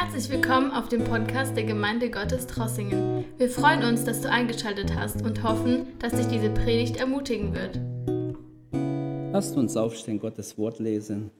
[0.00, 3.24] Herzlich willkommen auf dem Podcast der Gemeinde Gottes Trossingen.
[3.36, 7.80] Wir freuen uns, dass du eingeschaltet hast und hoffen, dass dich diese Predigt ermutigen wird.
[9.32, 11.32] Lasst uns aufstehen, Gottes Wort lesen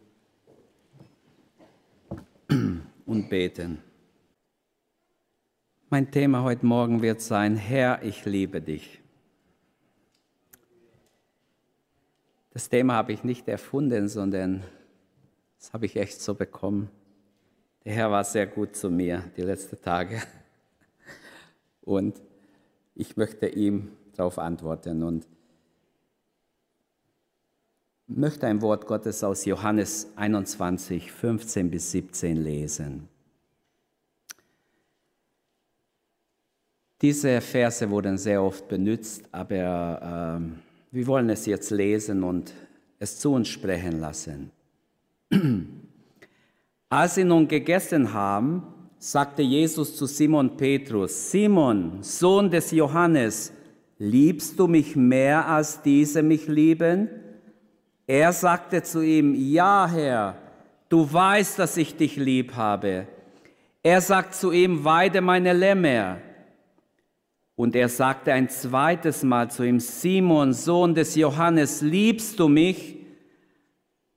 [3.06, 3.78] und beten.
[5.88, 9.00] Mein Thema heute Morgen wird sein, Herr, ich liebe dich.
[12.50, 14.64] Das Thema habe ich nicht erfunden, sondern
[15.60, 16.90] das habe ich echt so bekommen.
[17.88, 20.20] Der Herr war sehr gut zu mir die letzten Tage.
[21.80, 22.20] Und
[22.94, 25.26] ich möchte ihm darauf antworten und
[28.06, 33.08] möchte ein Wort Gottes aus Johannes 21, 15 bis 17 lesen.
[37.00, 42.52] Diese Verse wurden sehr oft benutzt, aber äh, wir wollen es jetzt lesen und
[42.98, 44.50] es zu uns sprechen lassen.
[46.90, 48.62] Als sie nun gegessen haben,
[48.98, 53.52] sagte Jesus zu Simon Petrus, Simon, Sohn des Johannes,
[53.98, 57.10] liebst du mich mehr als diese mich lieben?
[58.06, 60.38] Er sagte zu ihm, ja Herr,
[60.88, 63.06] du weißt, dass ich dich lieb habe.
[63.82, 66.18] Er sagt zu ihm, weide meine Lämmer.
[67.54, 72.96] Und er sagte ein zweites Mal zu ihm, Simon, Sohn des Johannes, liebst du mich?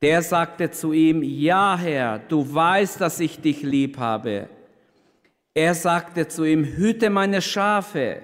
[0.02, 4.50] Der sagte zu ihm, ja Herr, du weißt, dass ich dich lieb habe.
[5.54, 8.22] Er sagte zu ihm, hüte meine Schafe.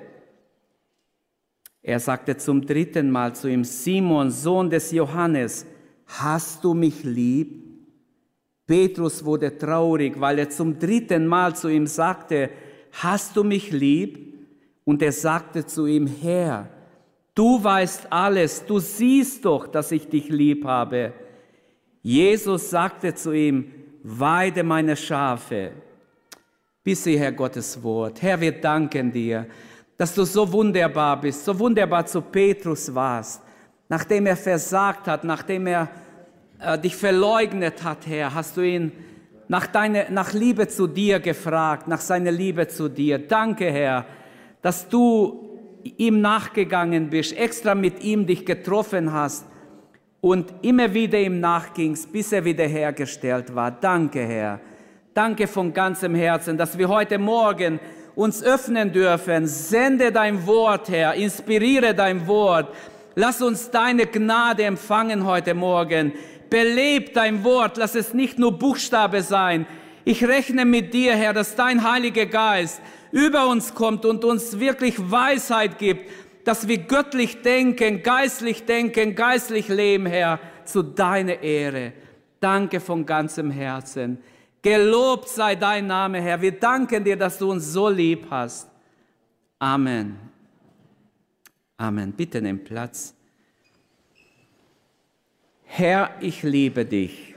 [1.84, 5.68] Er sagte zum dritten Mal zu ihm, Simon, Sohn des Johannes,
[6.08, 7.64] hast du mich lieb?
[8.66, 12.50] Petrus wurde traurig, weil er zum dritten Mal zu ihm sagte,
[12.92, 14.34] hast du mich lieb?
[14.84, 16.70] Und er sagte zu ihm, Herr,
[17.36, 21.14] du weißt alles, du siehst doch, dass ich dich lieb habe.
[22.02, 23.72] Jesus sagte zu ihm,
[24.04, 25.72] weide meine Schafe.
[26.84, 28.22] Bis Herr Gottes Wort.
[28.22, 29.46] Herr, wir danken dir,
[29.98, 33.42] dass du so wunderbar bist, so wunderbar zu Petrus warst.
[33.90, 35.90] Nachdem er versagt hat, nachdem er
[36.60, 38.92] äh, dich verleugnet hat, Herr, hast du ihn
[39.50, 43.18] nach, deine, nach Liebe zu dir gefragt, nach seiner Liebe zu dir.
[43.18, 44.06] Danke, Herr,
[44.62, 49.46] dass du ihm nachgegangen bist, extra mit ihm dich getroffen hast
[50.22, 53.72] und immer wieder ihm nachgingst, bis er wiederhergestellt war.
[53.72, 54.60] Danke, Herr.
[55.14, 57.80] Danke von ganzem Herzen, dass wir heute Morgen
[58.16, 59.48] uns öffnen dürfen.
[59.48, 61.14] Sende dein Wort, Herr.
[61.14, 62.74] Inspiriere dein Wort.
[63.16, 66.14] Lass uns deine Gnade empfangen heute Morgen.
[66.50, 67.78] Beleb dein Wort.
[67.78, 69.66] Lass es nicht nur Buchstabe sein.
[70.06, 74.96] Ich rechne mit dir, Herr, dass dein Heiliger Geist über uns kommt und uns wirklich
[75.00, 76.10] Weisheit gibt,
[76.48, 81.92] dass wir göttlich denken, geistlich denken, geistlich leben, Herr, zu deiner Ehre.
[82.40, 84.20] Danke von ganzem Herzen.
[84.62, 86.42] Gelobt sei dein Name, Herr.
[86.42, 88.70] Wir danken dir, dass du uns so lieb hast.
[89.60, 90.18] Amen.
[91.76, 92.14] Amen.
[92.14, 93.14] Bitte nimm Platz.
[95.66, 97.36] Herr, ich liebe dich.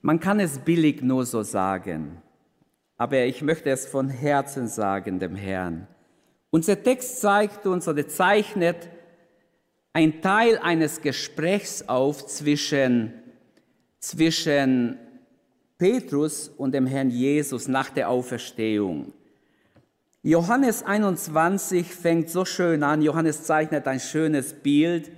[0.00, 2.22] Man kann es billig nur so sagen,
[2.96, 5.88] aber ich möchte es von Herzen sagen dem Herrn.
[6.54, 8.88] Unser Text zeigt uns oder zeichnet
[9.92, 13.12] ein Teil eines Gesprächs auf zwischen,
[13.98, 14.96] zwischen
[15.78, 19.12] Petrus und dem Herrn Jesus nach der Auferstehung.
[20.22, 23.02] Johannes 21 fängt so schön an.
[23.02, 25.10] Johannes zeichnet ein schönes Bild.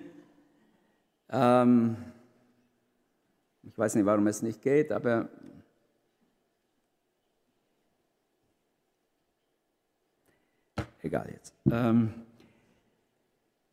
[1.29, 1.99] Ähm,
[3.63, 5.29] ich weiß nicht, warum es nicht geht, aber
[11.07, 11.55] egal jetzt.
[11.71, 12.13] Ähm,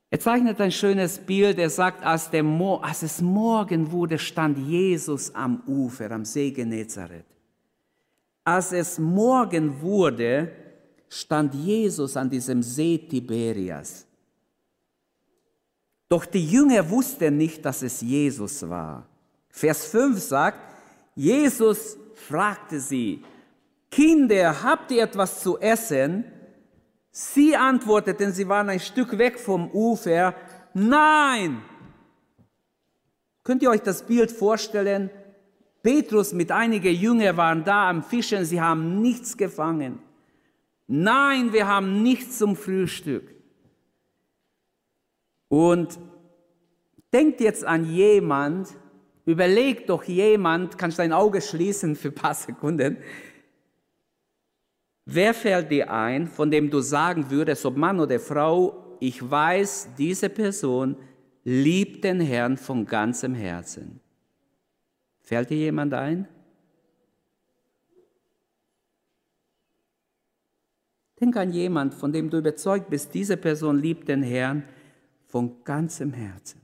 [0.10, 1.58] er zeichnet ein schönes Bild.
[1.58, 6.52] Er sagt, als, der Mo als es Morgen wurde, stand Jesus am Ufer, am See
[6.52, 7.26] Genezareth.
[8.44, 10.52] Als es Morgen wurde,
[11.10, 14.06] stand Jesus an diesem See Tiberias.
[16.10, 19.08] Doch die Jünger wussten nicht, dass es Jesus war.
[19.50, 20.60] Vers 5 sagt,
[21.16, 23.24] Jesus fragte sie,
[23.90, 26.26] Kinder, habt ihr etwas zu essen?
[27.16, 30.34] Sie antworteten, sie waren ein Stück weg vom Ufer,
[30.74, 31.62] nein.
[33.44, 35.12] Könnt ihr euch das Bild vorstellen?
[35.84, 40.00] Petrus mit einigen Jüngern waren da am Fischen, sie haben nichts gefangen.
[40.88, 43.30] Nein, wir haben nichts zum Frühstück.
[45.50, 46.00] Und
[47.14, 48.70] denkt jetzt an jemand,
[49.26, 52.98] überlegt doch jemand, kannst dein Auge schließen für ein paar Sekunden,
[55.06, 59.90] Wer fällt dir ein, von dem du sagen würdest, ob Mann oder Frau, ich weiß,
[59.98, 60.96] diese Person
[61.44, 64.00] liebt den Herrn von ganzem Herzen?
[65.22, 66.28] Fällt dir jemand ein?
[71.20, 74.64] Denk an jemand, von dem du überzeugt bist, diese Person liebt den Herrn
[75.26, 76.62] von ganzem Herzen.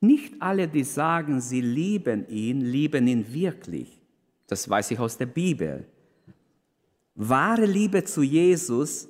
[0.00, 4.00] Nicht alle, die sagen, sie lieben ihn, lieben ihn wirklich.
[4.46, 5.86] Das weiß ich aus der Bibel.
[7.20, 9.08] Wahre Liebe zu Jesus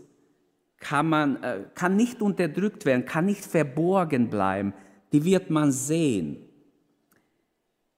[0.78, 4.72] kann, man, äh, kann nicht unterdrückt werden, kann nicht verborgen bleiben.
[5.12, 6.38] Die wird man sehen.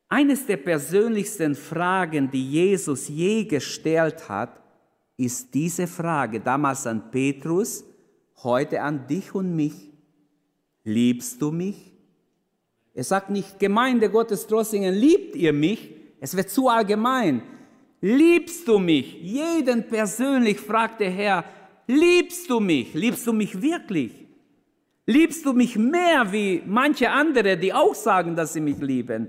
[0.09, 4.61] Eines der persönlichsten Fragen, die Jesus je gestellt hat,
[5.17, 7.85] ist diese Frage, damals an Petrus,
[8.43, 9.93] heute an dich und mich.
[10.83, 11.93] Liebst du mich?
[12.95, 15.95] Er sagt nicht, Gemeinde Gottes Trossingen, liebt ihr mich?
[16.19, 17.43] Es wird zu allgemein.
[18.01, 19.21] Liebst du mich?
[19.21, 21.45] Jeden persönlich fragt der Herr,
[21.87, 22.95] liebst du mich?
[22.95, 24.27] Liebst du mich wirklich?
[25.07, 29.29] Liebst du mich mehr wie manche andere, die auch sagen, dass sie mich lieben?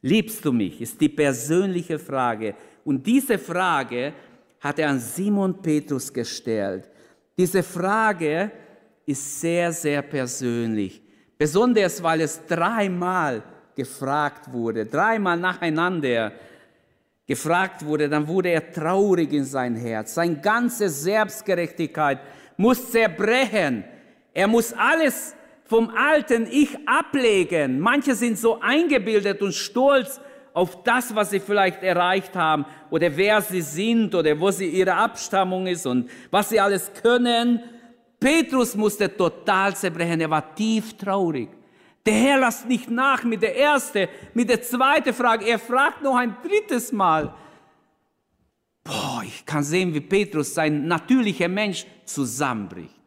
[0.00, 0.80] Liebst du mich?
[0.80, 2.54] Ist die persönliche Frage.
[2.84, 4.14] Und diese Frage
[4.60, 6.88] hat er an Simon Petrus gestellt.
[7.36, 8.50] Diese Frage
[9.04, 11.02] ist sehr, sehr persönlich.
[11.36, 13.42] Besonders, weil es dreimal
[13.74, 16.32] gefragt wurde, dreimal nacheinander
[17.32, 20.14] gefragt wurde, dann wurde er traurig in sein Herz.
[20.14, 22.18] Seine ganze Selbstgerechtigkeit
[22.58, 23.84] muss zerbrechen.
[24.34, 25.34] Er muss alles
[25.64, 27.80] vom alten Ich ablegen.
[27.80, 30.20] Manche sind so eingebildet und stolz
[30.52, 34.92] auf das, was sie vielleicht erreicht haben oder wer sie sind oder wo sie ihre
[34.92, 37.62] Abstammung ist und was sie alles können.
[38.20, 40.20] Petrus musste total zerbrechen.
[40.20, 41.48] Er war tief traurig.
[42.04, 45.46] Der Herr lässt nicht nach mit der ersten, mit der zweiten Frage.
[45.46, 47.34] Er fragt noch ein drittes Mal.
[48.82, 53.00] Boah, ich kann sehen, wie Petrus, sein natürlicher Mensch, zusammenbricht.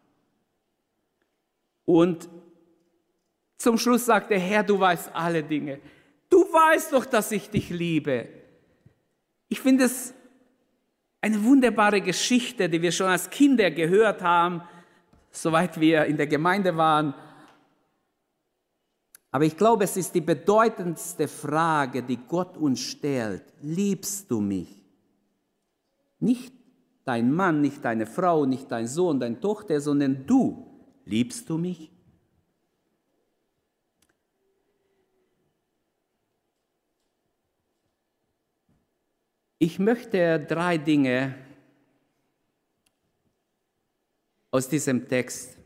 [1.84, 2.30] Und
[3.58, 5.80] zum Schluss sagt der Herr, du weißt alle Dinge.
[6.30, 8.30] Du weißt doch, dass ich dich liebe.
[9.50, 10.14] Ich finde es
[11.22, 14.62] eine wunderbare Geschichte, die wir schon als Kinder gehört haben,
[15.32, 17.14] soweit wir in der Gemeinde waren.
[19.36, 23.44] Aber ich glaube, es ist die bedeutendste Frage, die Gott uns stellt.
[23.62, 24.82] Liebst du mich?
[26.22, 26.54] Nicht
[27.04, 30.66] dein Mann, nicht deine Frau, nicht dein Sohn, deine Tochter, sondern du.
[31.04, 31.92] Liebst du mich?
[39.60, 41.36] Ich möchte drei Dinge
[44.50, 45.58] aus diesem Text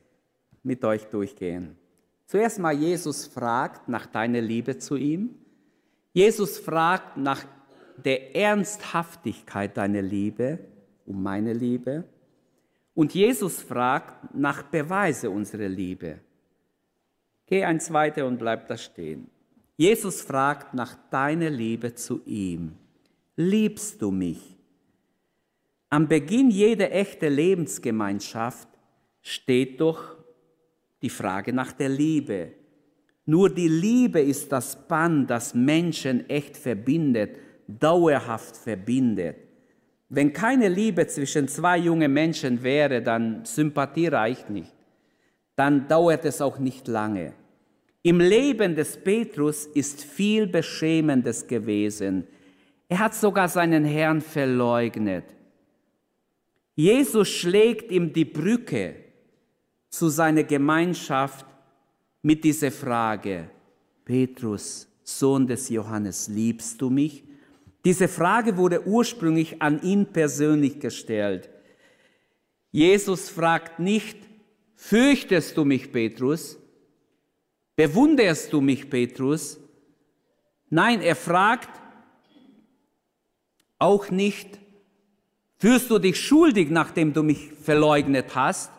[0.63, 1.78] mit euch durchgehen.
[2.29, 5.33] Zuerst mal, Jesus fragt nach deiner Liebe zu ihm.
[6.13, 7.43] Jesus fragt nach
[7.97, 10.59] der Ernsthaftigkeit deiner Liebe,
[11.07, 12.03] um meine Liebe.
[12.93, 16.19] Und Jesus fragt nach Beweise unserer Liebe.
[17.47, 19.27] Geh ein zweiter und bleib da stehen.
[19.75, 22.77] Jesus fragt nach deiner Liebe zu ihm
[23.39, 24.57] liebst du mich?
[25.89, 28.67] Am Beginn jeder echten Lebensgemeinschaft
[29.21, 30.17] steht doch
[31.01, 32.53] die Frage nach der Liebe.
[33.25, 37.37] Nur die Liebe ist das Band, das Menschen echt verbindet,
[37.67, 39.37] dauerhaft verbindet.
[40.09, 44.73] Wenn keine Liebe zwischen zwei jungen Menschen wäre, dann Sympathie reicht nicht.
[45.55, 47.33] Dann dauert es auch nicht lange.
[48.01, 52.25] Im Leben des Petrus ist viel Beschämendes gewesen.
[52.87, 55.25] Er hat sogar seinen Herrn verleugnet.
[56.75, 58.95] Jesus schlägt ihm die Brücke
[59.89, 61.45] zu seiner Gemeinschaft
[62.21, 63.49] mit dieser Frage,
[64.05, 67.23] Petrus, Sohn des Johannes, liebst du mich?
[67.85, 71.49] Diese Frage wurde ursprünglich an ihn persönlich gestellt.
[72.71, 74.17] Jesus fragt nicht,
[74.75, 76.57] fürchtest du mich, Petrus?
[77.75, 79.57] Bewunderst du mich, Petrus?
[80.69, 81.69] Nein, er fragt,
[83.79, 84.59] auch nicht,
[85.57, 88.71] fühlst du dich schuldig, nachdem du mich verleugnet hast?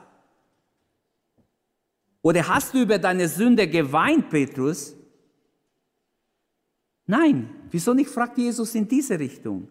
[2.23, 4.95] Oder hast du über deine Sünde geweint, Petrus?
[7.07, 9.69] Nein, wieso nicht, fragt Jesus in diese Richtung.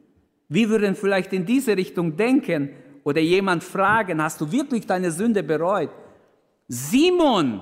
[0.47, 2.69] Wir würden vielleicht in diese Richtung denken
[3.03, 5.91] oder jemand fragen, hast du wirklich deine Sünde bereut?
[6.67, 7.61] Simon,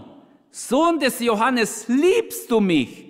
[0.49, 3.05] Sohn des Johannes, liebst du mich?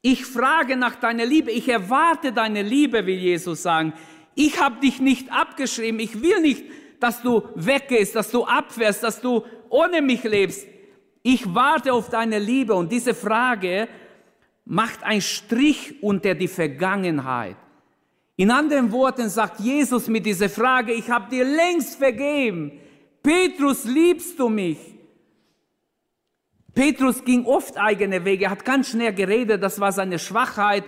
[0.00, 3.92] Ich frage nach deiner Liebe, ich erwarte deine Liebe, will Jesus sagen.
[4.34, 6.64] Ich habe dich nicht abgeschrieben, ich will nicht,
[7.00, 9.44] dass du weggehst, dass du abfährst, dass du
[9.74, 10.66] ohne mich lebst.
[11.22, 13.88] Ich warte auf deine Liebe und diese Frage
[14.64, 17.56] macht einen Strich unter die Vergangenheit.
[18.36, 22.72] In anderen Worten sagt Jesus mit dieser Frage, ich habe dir längst vergeben.
[23.22, 24.78] Petrus, liebst du mich?
[26.72, 30.84] Petrus ging oft eigene Wege, hat ganz schnell geredet, das war seine Schwachheit.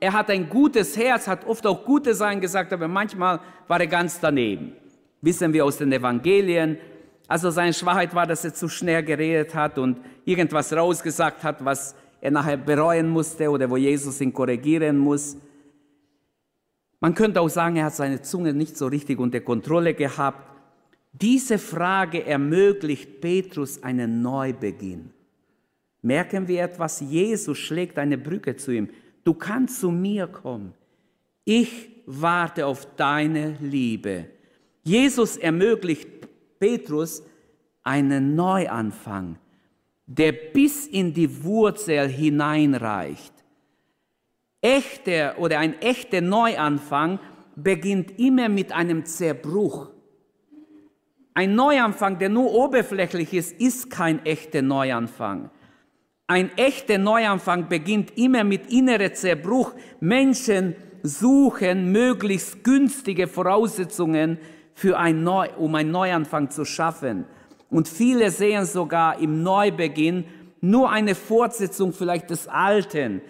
[0.00, 3.86] Er hat ein gutes Herz, hat oft auch gute Sachen gesagt, aber manchmal war er
[3.86, 4.72] ganz daneben.
[5.20, 6.78] wissen wir aus den Evangelien.
[7.28, 11.94] Also seine Schwachheit war, dass er zu schnell geredet hat und irgendwas rausgesagt hat, was
[12.22, 15.36] er nachher bereuen musste oder wo Jesus ihn korrigieren muss.
[17.00, 20.50] Man könnte auch sagen, er hat seine Zunge nicht so richtig unter Kontrolle gehabt.
[21.12, 25.10] Diese Frage ermöglicht Petrus einen Neubeginn.
[26.00, 27.00] Merken wir etwas?
[27.00, 28.88] Jesus schlägt eine Brücke zu ihm.
[29.22, 30.72] Du kannst zu mir kommen.
[31.44, 34.26] Ich warte auf deine Liebe.
[34.82, 36.17] Jesus ermöglicht
[36.58, 37.22] Petrus
[37.82, 39.38] einen Neuanfang,
[40.06, 43.32] der bis in die Wurzel hineinreicht.
[44.60, 47.20] Echter oder ein echter Neuanfang
[47.54, 49.90] beginnt immer mit einem Zerbruch.
[51.34, 55.50] Ein Neuanfang, der nur oberflächlich ist, ist kein echter Neuanfang.
[56.26, 59.72] Ein echter Neuanfang beginnt immer mit innerer Zerbruch.
[60.00, 64.38] Menschen suchen möglichst günstige Voraussetzungen
[64.78, 67.24] für ein Neu, um einen Neuanfang zu schaffen.
[67.68, 70.24] Und viele sehen sogar im Neubeginn
[70.60, 73.20] nur eine Fortsetzung vielleicht des Alten.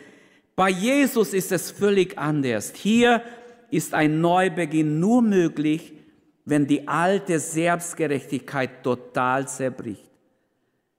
[0.54, 2.74] Bei Jesus ist es völlig anders.
[2.76, 3.22] Hier
[3.70, 5.94] ist ein Neubeginn nur möglich,
[6.44, 10.10] wenn die alte Selbstgerechtigkeit total zerbricht.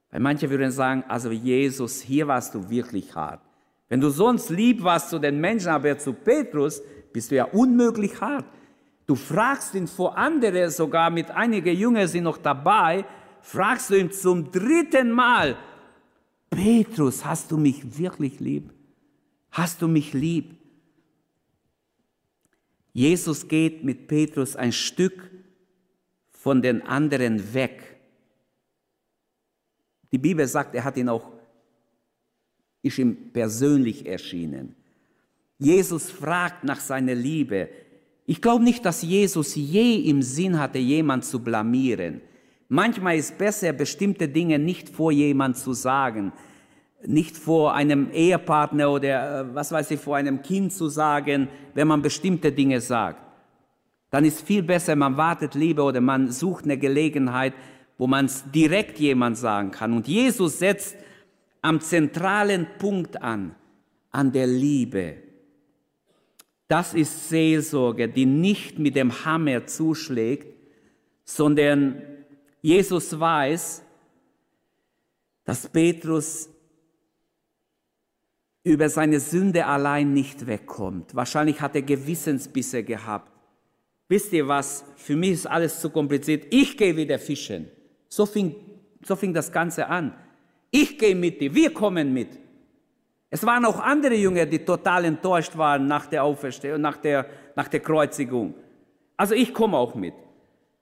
[0.09, 3.41] Weil manche würden sagen, also Jesus, hier warst du wirklich hart.
[3.87, 6.81] Wenn du sonst lieb warst zu den Menschen, aber zu Petrus,
[7.13, 8.45] bist du ja unmöglich hart.
[9.09, 13.03] Du fragst ihn vor andere, sogar mit einigen Jünger sind noch dabei,
[13.41, 15.57] fragst du ihn zum dritten Mal,
[16.47, 18.71] Petrus, hast du mich wirklich lieb?
[19.49, 20.55] Hast du mich lieb?
[22.93, 25.31] Jesus geht mit Petrus ein Stück
[26.29, 27.99] von den anderen weg.
[30.11, 31.31] Die Bibel sagt, er hat ihn auch,
[32.83, 34.75] ist ihm persönlich erschienen.
[35.57, 37.69] Jesus fragt nach seiner Liebe.
[38.29, 42.21] Ich glaube nicht, dass Jesus je im Sinn hatte, jemand zu blamieren.
[42.67, 46.31] Manchmal ist es besser, bestimmte Dinge nicht vor jemand zu sagen,
[47.05, 51.87] nicht vor einem Ehepartner oder äh, was weiß ich, vor einem Kind zu sagen, wenn
[51.87, 53.29] man bestimmte Dinge sagt
[54.09, 57.53] dann ist viel besser, man wartet lieber oder man sucht eine Gelegenheit,
[57.97, 59.93] wo man es direkt jemand sagen kann.
[59.93, 60.97] Und Jesus setzt
[61.61, 63.55] am zentralen Punkt an,
[64.11, 65.17] an der Liebe.
[66.69, 70.55] Das ist Seelsorge, die nicht mit dem Hammer zuschlägt,
[71.25, 72.01] sondern
[72.61, 73.83] Jesus weiß,
[75.45, 76.47] dass Petrus
[78.63, 81.15] über seine Sünde allein nicht wegkommt.
[81.15, 83.31] Wahrscheinlich hat er Gewissensbisse gehabt.
[84.07, 84.85] Wisst ihr was?
[84.95, 86.45] Für mich ist alles zu kompliziert.
[86.51, 87.67] Ich gehe wieder fischen.
[88.09, 88.55] So fing,
[89.03, 90.13] so fing das Ganze an.
[90.69, 92.37] Ich gehe mit dir, wir kommen mit.
[93.29, 97.67] Es waren auch andere Jünger, die total enttäuscht waren nach der Auferstehung, nach der, nach
[97.67, 98.55] der Kreuzigung.
[99.15, 100.15] Also ich komme auch mit.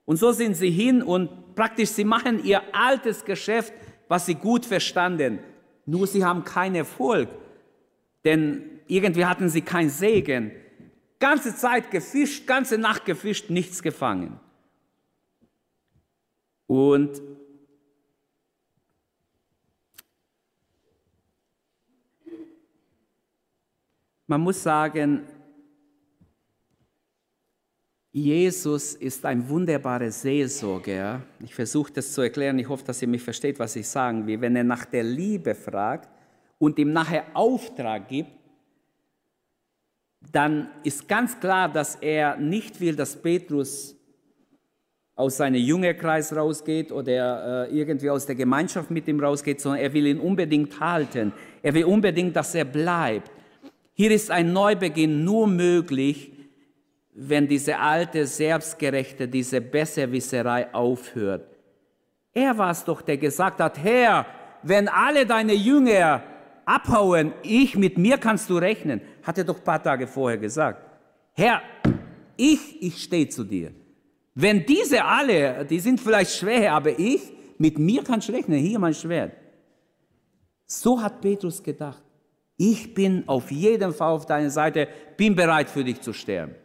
[0.06, 3.74] Und so sind sie hin und praktisch, sie machen ihr altes Geschäft,
[4.08, 5.40] was sie gut verstanden.
[5.84, 7.28] Nur sie haben keinen Erfolg,
[8.24, 10.52] denn irgendwie hatten sie keinen Segen.
[11.18, 14.40] Ganze Zeit gefischt, ganze Nacht gefischt, nichts gefangen.
[16.66, 17.20] Und
[24.28, 25.22] man muss sagen,
[28.12, 31.22] Jesus ist ein wunderbarer Seelsorger.
[31.40, 32.58] Ich versuche das zu erklären.
[32.58, 34.40] Ich hoffe, dass ihr mich versteht, was ich sagen will.
[34.40, 36.10] Wenn er nach der Liebe fragt
[36.58, 38.30] und ihm nachher Auftrag gibt,
[40.32, 43.94] dann ist ganz klar, dass er nicht will, dass Petrus
[45.14, 49.92] aus seinem Jüngerkreis rausgeht oder äh, irgendwie aus der Gemeinschaft mit ihm rausgeht, sondern er
[49.92, 51.32] will ihn unbedingt halten.
[51.62, 53.37] Er will unbedingt, dass er bleibt.
[54.00, 56.30] Hier ist ein Neubeginn nur möglich,
[57.14, 61.50] wenn diese alte Selbstgerechte, diese Besserwisserei aufhört.
[62.32, 64.24] Er war es doch, der gesagt hat, Herr,
[64.62, 66.22] wenn alle deine Jünger
[66.64, 70.80] abhauen, ich, mit mir kannst du rechnen, hat er doch ein paar Tage vorher gesagt.
[71.32, 71.60] Herr,
[72.36, 73.72] ich, ich stehe zu dir.
[74.32, 78.78] Wenn diese alle, die sind vielleicht schwer, aber ich, mit mir kannst du rechnen, hier
[78.78, 79.32] mein Schwert.
[80.66, 82.04] So hat Petrus gedacht.
[82.60, 86.56] Ich bin auf jeden Fall auf deiner Seite, bin bereit für dich zu sterben.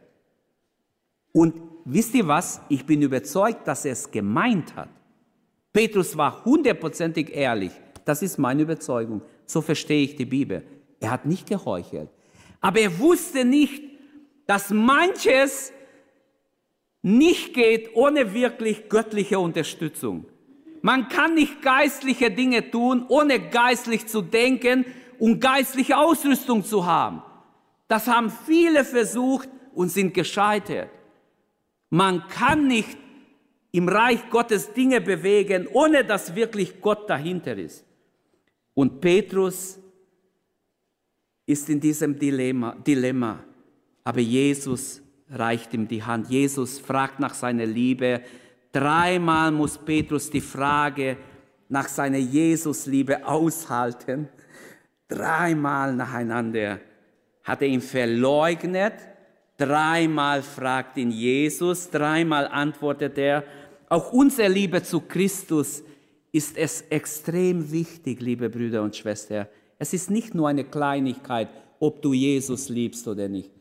[1.32, 1.54] Und
[1.86, 2.60] wisst ihr was?
[2.68, 4.90] Ich bin überzeugt, dass er es gemeint hat.
[5.72, 7.72] Petrus war hundertprozentig ehrlich.
[8.06, 9.22] Das ist meine Überzeugung.
[9.46, 10.64] So verstehe ich die Bibel.
[11.00, 12.10] Er hat nicht geheuchelt.
[12.60, 13.84] Aber er wusste nicht,
[14.48, 15.72] dass manches
[17.04, 20.26] nicht geht ohne wirklich göttliche Unterstützung.
[20.82, 24.86] Man kann nicht geistliche Dinge tun, ohne geistlich zu denken
[25.24, 27.22] und geistliche Ausrüstung zu haben.
[27.88, 30.90] Das haben viele versucht und sind gescheitert.
[31.90, 32.98] Man kann nicht
[33.72, 37.86] im Reich Gottes Dinge bewegen, ohne dass wirklich Gott dahinter ist.
[38.74, 39.80] Und Petrus
[41.46, 43.46] ist in diesem Dilemma, Dilemma.
[44.04, 46.30] Aber Jesus reicht ihm die Hand.
[46.30, 48.24] Jesus fragt nach seiner Liebe.
[48.74, 51.16] Dreimal muss Petrus die Frage
[51.70, 54.28] nach seiner Jesusliebe aushalten.
[55.08, 56.80] Dreimal nacheinander
[57.44, 58.94] hat er ihn verleugnet.
[59.58, 61.90] Dreimal fragt ihn Jesus.
[61.90, 63.44] Dreimal antwortet er.
[63.90, 65.84] Auch unsere Liebe zu Christus
[66.32, 69.48] ist es extrem wichtig, liebe Brüder und Schwestern.
[69.78, 73.52] Es ist nicht nur eine Kleinigkeit, ob du Jesus liebst oder nicht.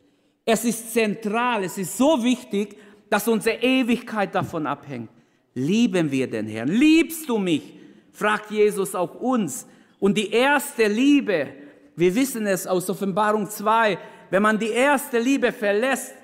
[0.45, 2.77] Es ist zentral, es ist so wichtig,
[3.11, 5.11] dass unsere Ewigkeit davon abhängt.
[5.55, 6.69] Lieben wir den Herrn?
[6.69, 7.75] Liebst du mich?
[8.13, 9.67] fragt Jesus auch uns.
[10.03, 11.47] Und die erste Liebe,
[11.95, 13.97] wir wissen es aus Offenbarung 2,
[14.31, 16.15] wenn man die erste Liebe verlässt,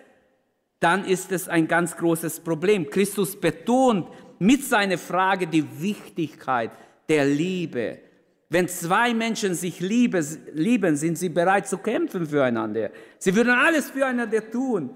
[0.80, 2.90] dann ist es ein ganz großes Problem.
[2.90, 4.08] Christus betont
[4.40, 6.72] mit seiner Frage die Wichtigkeit
[7.08, 8.00] der Liebe.
[8.48, 12.90] Wenn zwei Menschen sich liebe, lieben, sind sie bereit zu kämpfen füreinander.
[13.18, 14.90] Sie würden alles füreinander tun.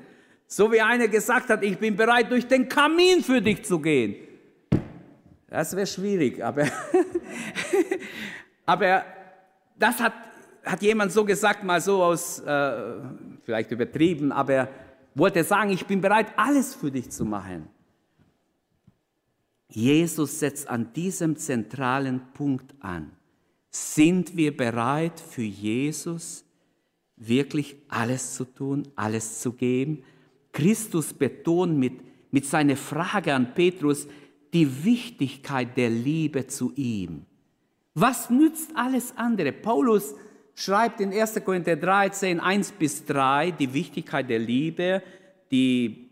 [0.48, 4.16] So wie einer gesagt hat, ich bin bereit, durch den Kamin für dich zu gehen.
[5.48, 6.64] Das wäre schwierig, aber,
[8.66, 9.04] aber
[9.78, 10.12] das hat,
[10.64, 12.96] hat jemand so gesagt, mal so aus, äh,
[13.44, 14.68] vielleicht übertrieben, aber
[15.14, 17.68] wollte sagen, ich bin bereit, alles für dich zu machen.
[19.68, 23.10] Jesus setzt an diesem zentralen Punkt an.
[23.70, 26.44] Sind wir bereit für Jesus
[27.16, 30.04] wirklich alles zu tun, alles zu geben?
[30.52, 31.94] Christus betont mit,
[32.30, 34.06] mit seiner Frage an Petrus
[34.52, 37.24] die Wichtigkeit der Liebe zu ihm.
[37.94, 39.52] Was nützt alles andere?
[39.52, 40.14] Paulus
[40.54, 41.44] schreibt in 1.
[41.44, 45.02] Korinther 13, 1 bis 3 die Wichtigkeit der Liebe,
[45.50, 46.10] die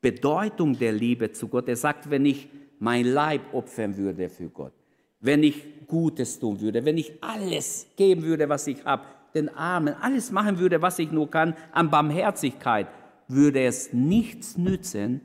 [0.00, 1.68] Bedeutung der Liebe zu Gott.
[1.68, 2.48] Er sagt, wenn ich
[2.78, 4.72] mein Leib opfern würde für Gott,
[5.20, 9.94] wenn ich Gutes tun würde, wenn ich alles geben würde, was ich habe, den Armen,
[9.94, 12.88] alles machen würde, was ich nur kann, an Barmherzigkeit,
[13.28, 15.20] würde es nichts nützen,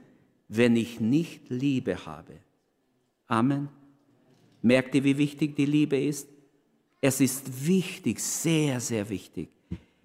[0.47, 2.33] wenn ich nicht Liebe habe.
[3.27, 3.69] Amen.
[4.67, 6.27] Merkt ihr, wie wichtig die Liebe ist?
[6.99, 9.47] Es ist wichtig, sehr, sehr wichtig,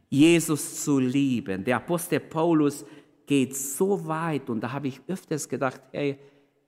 [0.08, 1.64] Jesus zu lieben.
[1.64, 2.84] Der Apostel Paulus
[3.26, 6.16] geht so weit und da habe ich öfters gedacht, hey,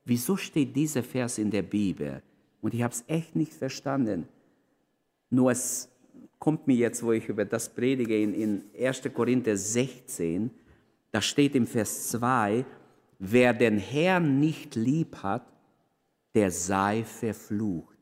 [0.05, 2.21] wieso steht dieser Vers in der Bibel?
[2.61, 4.27] Und ich habe es echt nicht verstanden.
[5.31, 5.89] Nur es
[6.41, 9.03] kommt mir jetzt, wo ich über das predige, in, in 1.
[9.15, 10.51] Korinther 16,
[11.13, 12.65] da steht im Vers 2,
[13.21, 15.54] wer den Herrn nicht lieb hat,
[16.35, 17.97] der sei verflucht.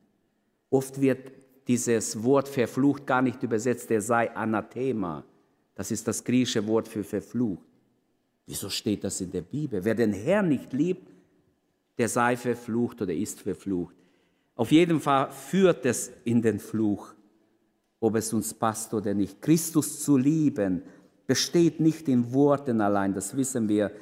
[0.71, 1.33] Oft wird
[1.69, 5.25] dieses Wort verflucht gar nicht übersetzt, der sei anathema.
[5.75, 7.67] Das ist das griechische Wort für verflucht.
[8.47, 9.85] Wieso steht das in der Bibel?
[9.85, 11.13] Wer den Herrn nicht liebt,
[11.99, 13.95] der sei verflucht oder ist verflucht.
[14.55, 17.15] Auf jeden Fall führt es in den Fluch,
[18.01, 19.41] ob es uns passt oder nicht.
[19.41, 20.83] Christus zu lieben
[21.27, 23.93] besteht nicht in Worten allein, das wissen wir.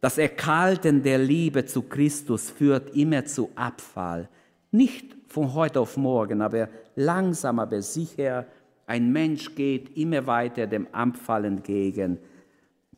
[0.00, 4.28] Das Erkalten der Liebe zu Christus führt immer zu Abfall.
[4.70, 8.46] Nicht von heute auf morgen, aber langsam, aber sicher.
[8.86, 12.18] Ein Mensch geht immer weiter dem Abfall entgegen.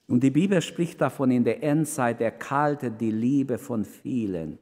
[0.06, 4.58] Und die Bibel spricht davon, in der Endzeit erkaltet die Liebe von vielen,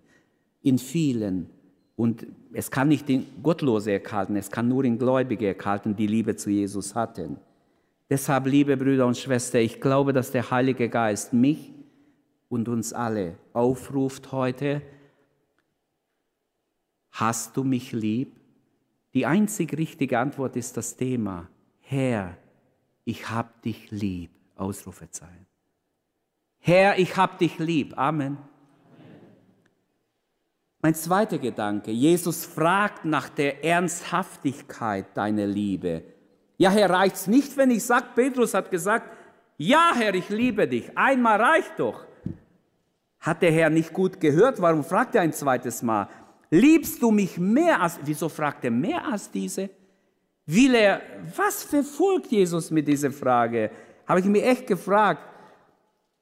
[0.62, 1.50] in vielen.
[1.94, 6.37] Und es kann nicht in Gottlose erkalten, es kann nur in Gläubige erkalten, die Liebe
[6.37, 7.37] zu Jesus hatten.
[8.09, 11.72] Deshalb, liebe Brüder und Schwestern, ich glaube, dass der Heilige Geist mich
[12.50, 14.82] und uns alle aufruft heute,
[17.12, 18.36] hast du mich lieb?
[19.14, 21.48] Die einzig richtige Antwort ist das Thema,
[21.80, 22.36] Herr,
[23.04, 24.30] ich hab dich lieb.
[24.56, 25.46] Ausrufezeichen.
[26.58, 27.96] Herr, ich hab dich lieb.
[27.96, 28.36] Amen.
[30.82, 36.04] Mein zweiter Gedanke, Jesus fragt nach der Ernsthaftigkeit deiner Liebe.
[36.58, 39.16] Ja, Herr, reicht's nicht, wenn ich sage, Petrus hat gesagt,
[39.56, 40.96] ja, Herr, ich liebe dich.
[40.96, 42.06] Einmal reicht doch.
[43.20, 44.61] Hat der Herr nicht gut gehört?
[44.61, 46.09] Warum fragt er ein zweites Mal?
[46.50, 49.70] Liebst du mich mehr als, wieso fragt er mehr als diese?
[50.46, 51.02] Will er,
[51.37, 53.70] was verfolgt Jesus mit dieser Frage?
[54.06, 55.22] Habe ich mich echt gefragt.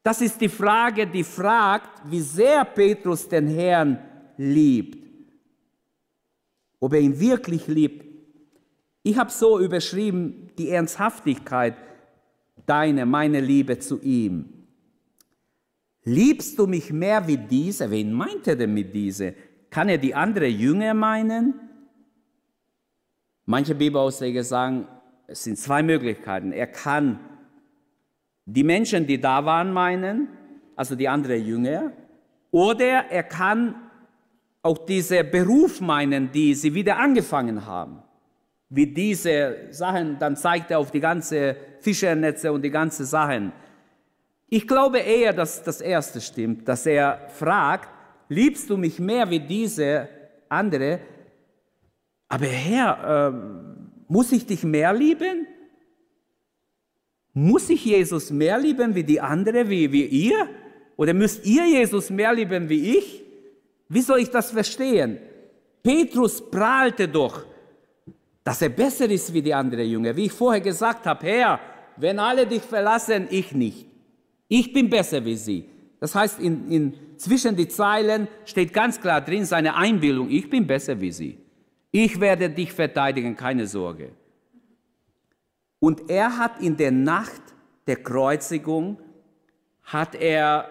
[0.02, 3.98] Das ist die Frage, die fragt, wie sehr Petrus den Herrn
[4.37, 5.08] liebt.
[6.80, 8.04] Ob er ihn wirklich liebt.
[9.02, 11.76] Ich habe so überschrieben, die Ernsthaftigkeit
[12.66, 14.58] deine, meine Liebe zu ihm.
[16.09, 17.90] Liebst du mich mehr wie diese?
[17.90, 19.35] Wen meint er denn mit diese?
[19.68, 21.61] Kann er die andere Jünger meinen?
[23.44, 24.88] Manche Bibelausleger sagen,
[25.27, 26.53] es sind zwei Möglichkeiten.
[26.53, 27.21] Er kann
[28.47, 30.29] die Menschen, die da waren, meinen,
[30.77, 31.92] also die anderen Jünger,
[32.51, 33.75] Oder er kann
[34.62, 38.03] auch diese Beruf meinen, die sie wieder angefangen haben.
[38.71, 43.53] Wie diese Sachen, dann zeigt er auf die ganze Fischernetze und die ganze Sachen.
[44.48, 47.88] Ich glaube eher, dass das erste stimmt, dass er fragt,
[48.28, 50.08] liebst du mich mehr wie diese
[50.48, 51.00] andere?
[52.28, 55.46] Aber Herr, äh, muss ich dich mehr lieben?
[57.34, 60.48] Muss ich Jesus mehr lieben wie die andere, wie, wie ihr?
[60.96, 63.22] Oder müsst ihr Jesus mehr lieben wie ich?
[63.88, 65.18] Wie soll ich das verstehen?
[65.82, 67.44] Petrus prahlte doch,
[68.42, 70.16] dass er besser ist wie die anderen Jünger.
[70.16, 71.61] Wie ich vorher gesagt habe, Herr,
[71.96, 73.88] wenn alle dich verlassen, ich nicht.
[74.48, 75.64] Ich bin besser wie sie.
[76.00, 80.66] Das heißt, in, in, zwischen die Zeilen steht ganz klar drin seine Einbildung, ich bin
[80.66, 81.38] besser wie sie.
[81.90, 84.12] Ich werde dich verteidigen, keine Sorge.
[85.80, 87.42] Und er hat in der Nacht
[87.87, 88.98] der Kreuzigung,
[89.82, 90.68] hat er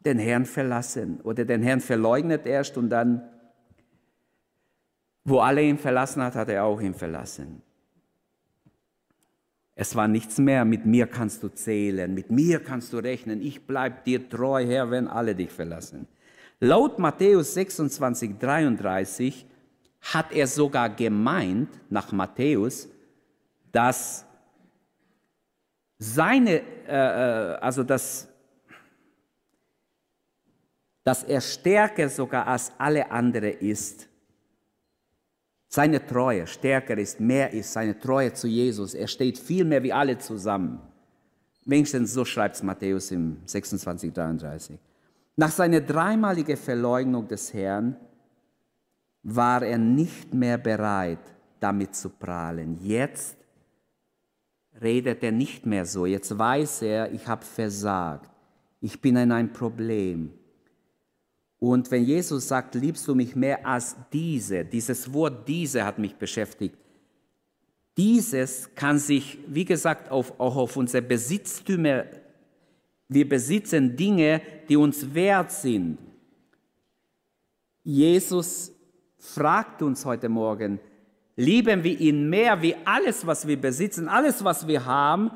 [0.00, 3.28] den Herrn verlassen oder den Herrn verleugnet erst und dann,
[5.24, 7.62] wo alle ihn verlassen hat, hat er auch ihn verlassen.
[9.74, 13.66] Es war nichts mehr, mit mir kannst du zählen, mit mir kannst du rechnen, ich
[13.66, 16.06] bleib dir treu, Herr, wenn alle dich verlassen.
[16.60, 19.46] Laut Matthäus 26, 33
[20.00, 22.88] hat er sogar gemeint, nach Matthäus,
[23.72, 24.26] dass
[25.98, 28.28] seine, äh, äh, also dass,
[31.04, 34.09] dass er stärker sogar als alle anderen ist.
[35.72, 38.92] Seine Treue stärker ist, mehr ist, seine Treue zu Jesus.
[38.92, 40.80] Er steht viel mehr wie alle zusammen.
[41.64, 44.76] Wenigstens so schreibt es Matthäus im 26, 33.
[45.36, 47.94] Nach seiner dreimaligen Verleugnung des Herrn
[49.22, 51.20] war er nicht mehr bereit,
[51.60, 52.76] damit zu prahlen.
[52.82, 53.36] Jetzt
[54.82, 56.04] redet er nicht mehr so.
[56.04, 58.28] Jetzt weiß er, ich habe versagt.
[58.80, 60.32] Ich bin in ein Problem.
[61.60, 66.16] Und wenn Jesus sagt, liebst du mich mehr als diese, dieses Wort diese hat mich
[66.16, 66.76] beschäftigt.
[67.98, 72.06] Dieses kann sich, wie gesagt, auf, auch auf unsere Besitztümer,
[73.08, 75.98] wir besitzen Dinge, die uns wert sind.
[77.82, 78.72] Jesus
[79.18, 80.80] fragt uns heute Morgen,
[81.36, 85.30] lieben wir ihn mehr wie alles, was wir besitzen, alles, was wir haben,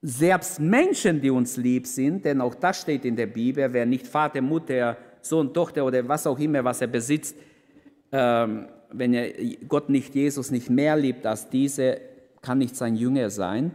[0.00, 4.06] selbst Menschen, die uns lieb sind, denn auch das steht in der Bibel, wer nicht
[4.06, 7.36] Vater, Mutter, Sohn, Tochter oder was auch immer, was er besitzt,
[8.12, 9.32] ähm, wenn er
[9.66, 12.00] Gott nicht, Jesus nicht mehr liebt als diese,
[12.40, 13.72] kann nicht sein Jünger sein.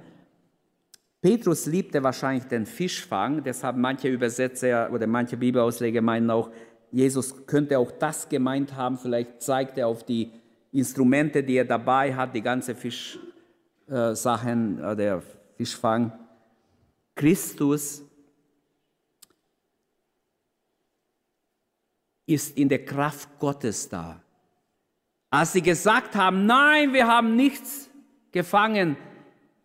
[1.22, 6.50] Petrus liebte wahrscheinlich den Fischfang, deshalb manche Übersetzer oder manche Bibelausleger meinen auch,
[6.92, 10.32] Jesus könnte auch das gemeint haben, vielleicht zeigt er auf die
[10.72, 13.20] Instrumente, die er dabei hat, die ganze Fischsachen,
[14.80, 15.22] äh,
[15.54, 16.12] der Fischfang.
[17.16, 18.04] Christus
[22.26, 24.22] ist in der Kraft Gottes da.
[25.30, 27.90] Als sie gesagt haben, nein, wir haben nichts
[28.32, 28.98] gefangen,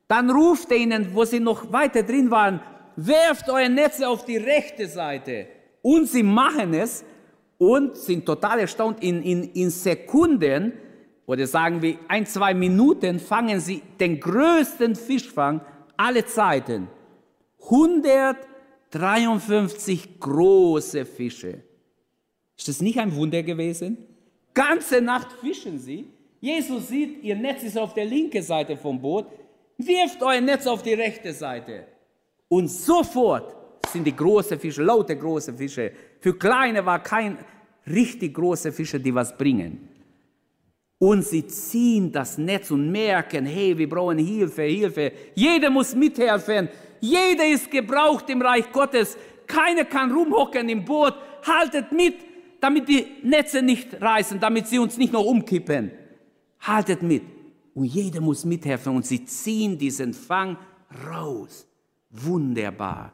[0.08, 2.60] dann ruft er ihnen, wo sie noch weiter drin waren,
[2.96, 5.46] werft eure Netze auf die rechte Seite.
[5.82, 7.04] Und sie machen es
[7.58, 9.02] und sind total erstaunt.
[9.02, 10.72] In, in, in Sekunden
[11.26, 15.60] oder sagen wir ein, zwei Minuten fangen sie den größten Fischfang
[15.98, 16.88] aller Zeiten.
[17.64, 21.62] 153 große Fische.
[22.56, 23.98] Ist das nicht ein Wunder gewesen?
[24.54, 26.06] Ganze Nacht fischen sie.
[26.40, 29.26] Jesus sieht, ihr Netz ist auf der linken Seite vom Boot.
[29.76, 31.86] Wirft euer Netz auf die rechte Seite.
[32.48, 33.54] Und sofort
[33.92, 35.92] sind die großen Fische, laute große Fische.
[36.20, 37.38] Für kleine war kein
[37.86, 39.88] richtig große Fische, die was bringen.
[40.98, 45.12] Und sie ziehen das Netz und merken, hey, wir brauchen Hilfe, Hilfe.
[45.34, 46.68] Jeder muss mithelfen.
[47.00, 49.16] Jeder ist gebraucht im Reich Gottes.
[49.46, 51.14] Keiner kann rumhocken im Boot.
[51.46, 52.16] Haltet mit,
[52.60, 55.92] damit die Netze nicht reißen, damit sie uns nicht noch umkippen.
[56.60, 57.22] Haltet mit.
[57.74, 60.56] Und jeder muss mithelfen und sie ziehen diesen Fang
[61.08, 61.68] raus.
[62.10, 63.12] Wunderbar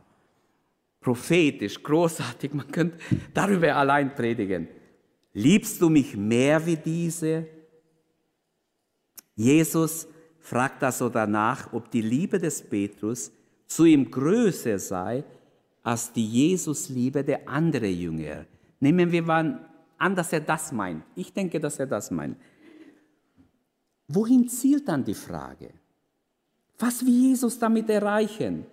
[1.05, 2.97] prophetisch, großartig, man könnte
[3.35, 4.67] darüber allein predigen.
[5.35, 7.47] Liebst du mich mehr wie diese?
[9.35, 10.07] Jesus
[10.41, 13.33] fragt also danach, ob die Liebe des Petrus
[13.67, 15.25] zu ihm größer sei
[15.83, 18.47] als die Jesusliebe der anderen Jünger.
[18.81, 19.69] Nehmen wir mal
[19.99, 21.03] an, dass er das meint.
[21.15, 22.37] Ich denke, dass er das meint.
[24.09, 25.71] Wohin zielt dann die Frage?
[26.79, 28.67] Was will Jesus damit erreichen?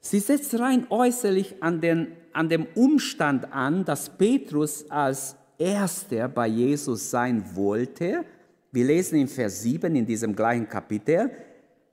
[0.00, 6.46] Sie setzt rein äußerlich an, den, an dem Umstand an, dass Petrus als erster bei
[6.48, 8.24] Jesus sein wollte.
[8.72, 11.30] Wir lesen in Vers 7 in diesem gleichen Kapitel,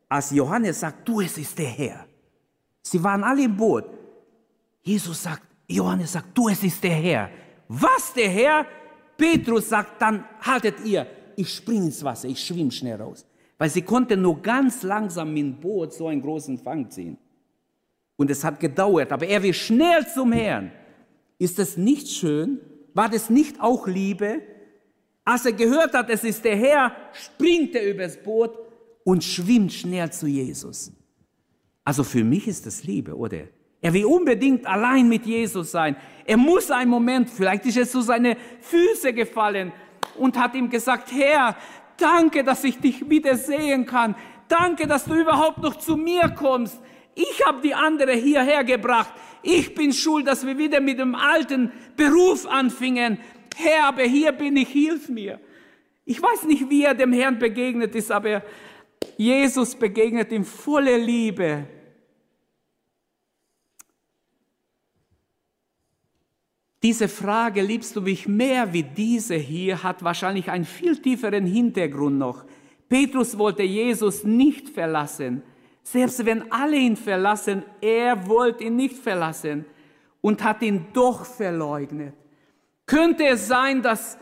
[0.09, 2.05] als Johannes sagt, du, es ist der Herr.
[2.81, 3.85] Sie waren alle im Boot.
[4.81, 7.29] Jesus sagt, Johannes sagt, du, es ist der Herr.
[7.67, 8.65] Was, der Herr?
[9.15, 13.25] Petrus sagt, dann haltet ihr, ich springe ins Wasser, ich schwimme schnell raus.
[13.57, 17.17] Weil sie konnte nur ganz langsam mit dem Boot so einen großen Fang ziehen.
[18.17, 20.71] Und es hat gedauert, aber er will schnell zum Herrn.
[21.37, 22.59] Ist das nicht schön?
[22.93, 24.41] War das nicht auch Liebe?
[25.23, 28.57] Als er gehört hat, es ist der Herr, springt er übers Boot
[29.03, 30.91] und schwimmt schnell zu Jesus.
[31.83, 33.43] Also für mich ist das Liebe, oder?
[33.81, 35.95] Er will unbedingt allein mit Jesus sein.
[36.25, 39.71] Er muss einen Moment, vielleicht ist es zu seine Füße gefallen
[40.17, 41.57] und hat ihm gesagt, Herr,
[41.97, 44.15] danke, dass ich dich wieder sehen kann.
[44.47, 46.79] Danke, dass du überhaupt noch zu mir kommst.
[47.15, 49.13] Ich habe die andere hierher gebracht.
[49.43, 53.17] Ich bin schuld, dass wir wieder mit dem alten Beruf anfingen.
[53.55, 55.39] Herr, aber hier bin ich, hilf mir.
[56.05, 58.43] Ich weiß nicht, wie er dem Herrn begegnet ist, aber
[59.17, 61.67] Jesus begegnet ihm voller Liebe.
[66.83, 72.17] Diese Frage, liebst du mich mehr wie diese hier, hat wahrscheinlich einen viel tieferen Hintergrund
[72.17, 72.43] noch.
[72.89, 75.43] Petrus wollte Jesus nicht verlassen.
[75.83, 79.65] Selbst wenn alle ihn verlassen, er wollte ihn nicht verlassen
[80.21, 82.13] und hat ihn doch verleugnet.
[82.85, 84.17] Könnte es sein, dass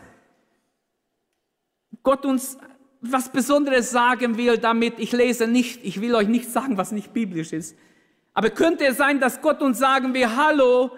[2.02, 2.56] Gott uns
[3.00, 7.12] was Besonderes sagen will damit, ich lese nicht, ich will euch nicht sagen, was nicht
[7.12, 7.76] biblisch ist,
[8.34, 10.90] aber könnte es sein, dass Gott uns sagen will, hallo,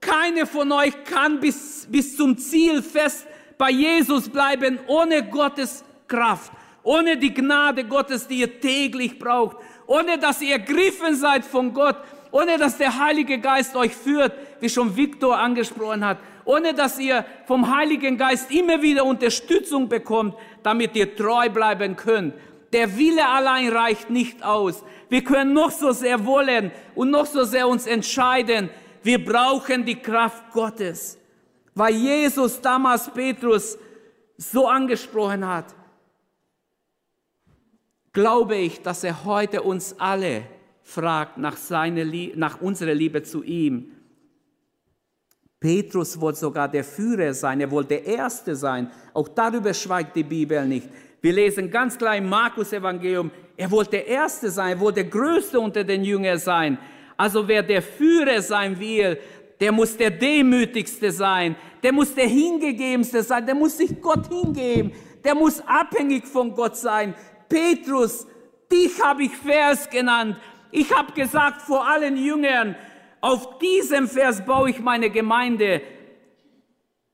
[0.00, 3.26] keine von euch kann bis, bis zum Ziel fest
[3.58, 9.56] bei Jesus bleiben ohne Gottes Kraft, ohne die Gnade Gottes, die ihr täglich braucht,
[9.92, 11.96] ohne dass ihr ergriffen seid von Gott,
[12.30, 17.26] ohne dass der Heilige Geist euch führt, wie schon Viktor angesprochen hat, ohne dass ihr
[17.46, 22.32] vom Heiligen Geist immer wieder Unterstützung bekommt, damit ihr treu bleiben könnt.
[22.72, 24.82] Der Wille allein reicht nicht aus.
[25.10, 28.70] Wir können noch so sehr wollen und noch so sehr uns entscheiden,
[29.02, 31.18] wir brauchen die Kraft Gottes.
[31.74, 33.76] Weil Jesus damals Petrus
[34.38, 35.66] so angesprochen hat,
[38.12, 40.42] glaube ich, dass er heute uns alle
[40.82, 43.92] fragt nach, seiner, nach unserer Liebe zu ihm.
[45.60, 48.90] Petrus wollte sogar der Führer sein, er wollte der Erste sein.
[49.14, 50.88] Auch darüber schweigt die Bibel nicht.
[51.20, 55.10] Wir lesen ganz klar im Markus Evangelium, er wollte der Erste sein, er wollte der
[55.10, 56.78] Größte unter den Jüngern sein.
[57.16, 59.16] Also wer der Führer sein will,
[59.60, 64.90] der muss der Demütigste sein, der muss der Hingegebenste sein, der muss sich Gott hingeben,
[65.22, 67.14] der muss abhängig von Gott sein.
[67.52, 68.26] Petrus,
[68.72, 70.36] dich habe ich Vers genannt.
[70.70, 72.74] Ich habe gesagt vor allen Jüngern,
[73.20, 75.82] auf diesem Vers baue ich meine Gemeinde.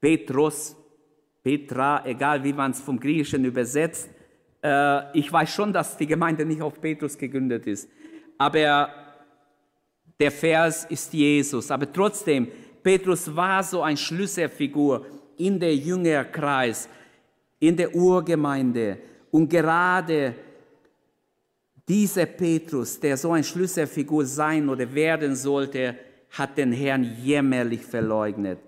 [0.01, 0.77] Petrus,
[1.43, 4.09] Petra, egal wie man es vom Griechischen übersetzt,
[4.63, 7.91] äh, ich weiß schon, dass die Gemeinde nicht auf Petrus gegründet ist.
[8.39, 8.89] Aber
[10.21, 11.69] der Vers ist Jesus.
[11.73, 12.47] Aber trotzdem,
[12.81, 15.05] Petrus war so ein Schlüsselfigur
[15.37, 16.89] in der Jüngerkreis,
[17.59, 18.99] in der Urgemeinde.
[19.31, 20.35] Und gerade
[21.89, 25.97] dieser Petrus, der so ein Schlüsselfigur sein oder werden sollte,
[26.31, 28.59] hat den Herrn jämmerlich verleugnet.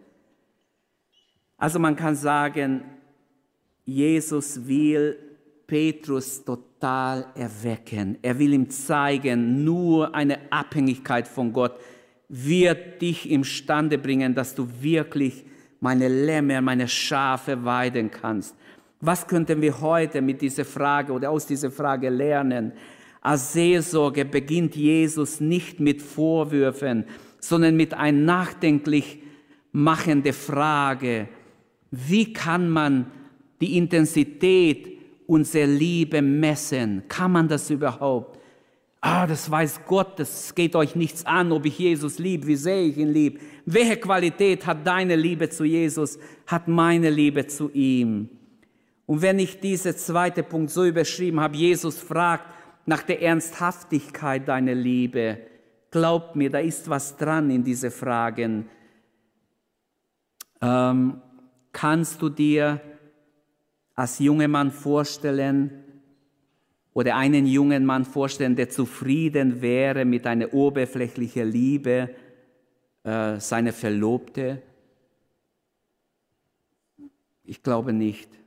[1.59, 2.83] Also man kann sagen,
[3.85, 5.16] Jesus will
[5.66, 8.18] Petrus total erwecken.
[8.23, 11.79] Er will ihm zeigen, nur eine Abhängigkeit von Gott
[12.29, 15.44] wird dich imstande bringen, dass du wirklich
[15.81, 18.55] meine Lämmer, meine Schafe weiden kannst.
[19.02, 22.72] Was könnten wir heute mit dieser Frage oder aus dieser Frage lernen?
[23.22, 27.04] Als Seelsorge beginnt Jesus nicht mit Vorwürfen,
[27.38, 29.22] sondern mit einer nachdenklich
[29.72, 31.28] machenden Frage.
[31.90, 33.06] Wie kann man
[33.62, 37.02] die Intensität unsere Liebe messen?
[37.08, 38.38] Kann man das überhaupt?
[39.00, 42.82] Ah, das weiß Gott, das geht euch nichts an, ob ich Jesus liebe, wie sehr
[42.82, 43.40] ich ihn liebe.
[43.64, 48.28] Welche Qualität hat deine Liebe zu Jesus, hat meine Liebe zu ihm?
[49.11, 52.44] Und wenn ich diesen zweiten Punkt so überschrieben habe, Jesus fragt
[52.87, 55.38] nach der Ernsthaftigkeit deiner Liebe,
[55.90, 58.68] glaubt mir, da ist was dran in diese Fragen.
[60.62, 61.20] Ähm,
[61.73, 62.81] kannst du dir
[63.96, 65.83] als junger Mann vorstellen
[66.92, 72.11] oder einen jungen Mann vorstellen, der zufrieden wäre mit einer oberflächlichen Liebe
[73.03, 74.62] äh, seiner Verlobte?
[77.42, 78.39] Ich glaube nicht.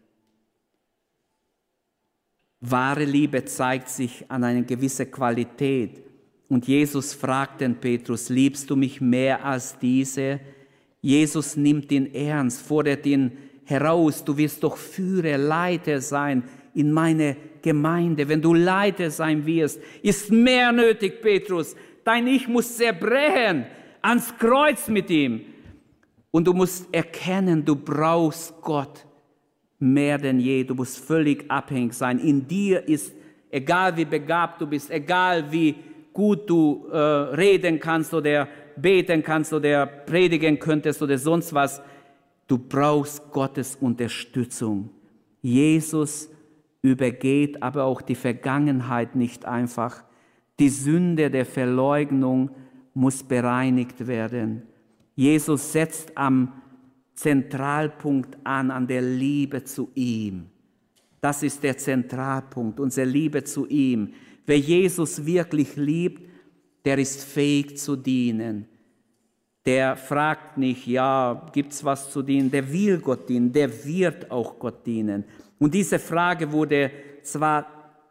[2.65, 6.01] Wahre Liebe zeigt sich an einer gewissen Qualität.
[6.47, 10.39] Und Jesus fragt den Petrus, liebst du mich mehr als diese?
[11.01, 13.33] Jesus nimmt ihn ernst, fordert ihn
[13.65, 18.29] heraus, du wirst doch Führer, Leiter sein in meine Gemeinde.
[18.29, 23.65] Wenn du Leiter sein wirst, ist mehr nötig, Petrus, Dein Ich muss zerbrechen
[24.01, 25.41] ans Kreuz mit ihm.
[26.31, 29.05] Und du musst erkennen, du brauchst Gott
[29.83, 30.63] mehr denn je.
[30.63, 32.19] Du musst völlig abhängig sein.
[32.19, 33.13] In dir ist,
[33.51, 35.75] egal wie begabt du bist, egal wie
[36.13, 41.81] gut du äh, reden kannst oder beten kannst oder predigen könntest oder sonst was,
[42.47, 44.89] du brauchst Gottes Unterstützung.
[45.41, 46.29] Jesus
[46.81, 50.03] übergeht aber auch die Vergangenheit nicht einfach.
[50.59, 52.51] Die Sünde der Verleugnung
[52.93, 54.63] muss bereinigt werden.
[55.15, 56.53] Jesus setzt am
[57.15, 60.47] Zentralpunkt an, an der Liebe zu ihm.
[61.21, 64.13] Das ist der Zentralpunkt, unsere Liebe zu ihm.
[64.45, 66.29] Wer Jesus wirklich liebt,
[66.83, 68.67] der ist fähig zu dienen.
[69.65, 72.51] Der fragt nicht, ja, gibt's was zu dienen?
[72.51, 75.23] Der will Gott dienen, der wird auch Gott dienen.
[75.59, 77.65] Und diese Frage wurde zwar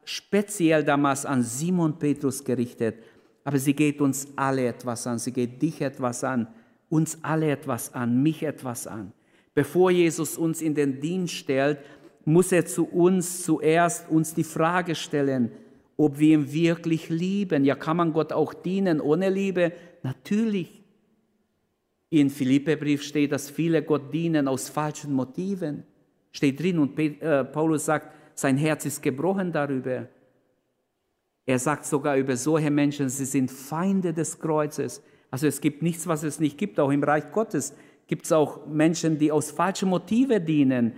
[0.04, 2.96] speziell damals an Simon Petrus gerichtet,
[3.44, 6.46] aber sie geht uns alle etwas an, sie geht dich etwas an,
[6.92, 9.12] uns alle etwas an, mich etwas an.
[9.54, 11.78] Bevor Jesus uns in den Dienst stellt,
[12.26, 15.50] muss er zu uns zuerst uns die Frage stellen,
[15.96, 17.64] ob wir ihn wirklich lieben.
[17.64, 19.72] Ja, kann man Gott auch dienen ohne Liebe?
[20.02, 20.82] Natürlich.
[22.10, 25.84] In Philippebrief steht, dass viele Gott dienen aus falschen Motiven.
[26.30, 30.08] Steht drin und äh, Paulus sagt, sein Herz ist gebrochen darüber.
[31.46, 35.02] Er sagt sogar über solche Menschen, sie sind Feinde des Kreuzes.
[35.32, 36.78] Also es gibt nichts, was es nicht gibt.
[36.78, 37.74] Auch im Reich Gottes
[38.06, 40.92] gibt es auch Menschen, die aus falschen Motiven dienen.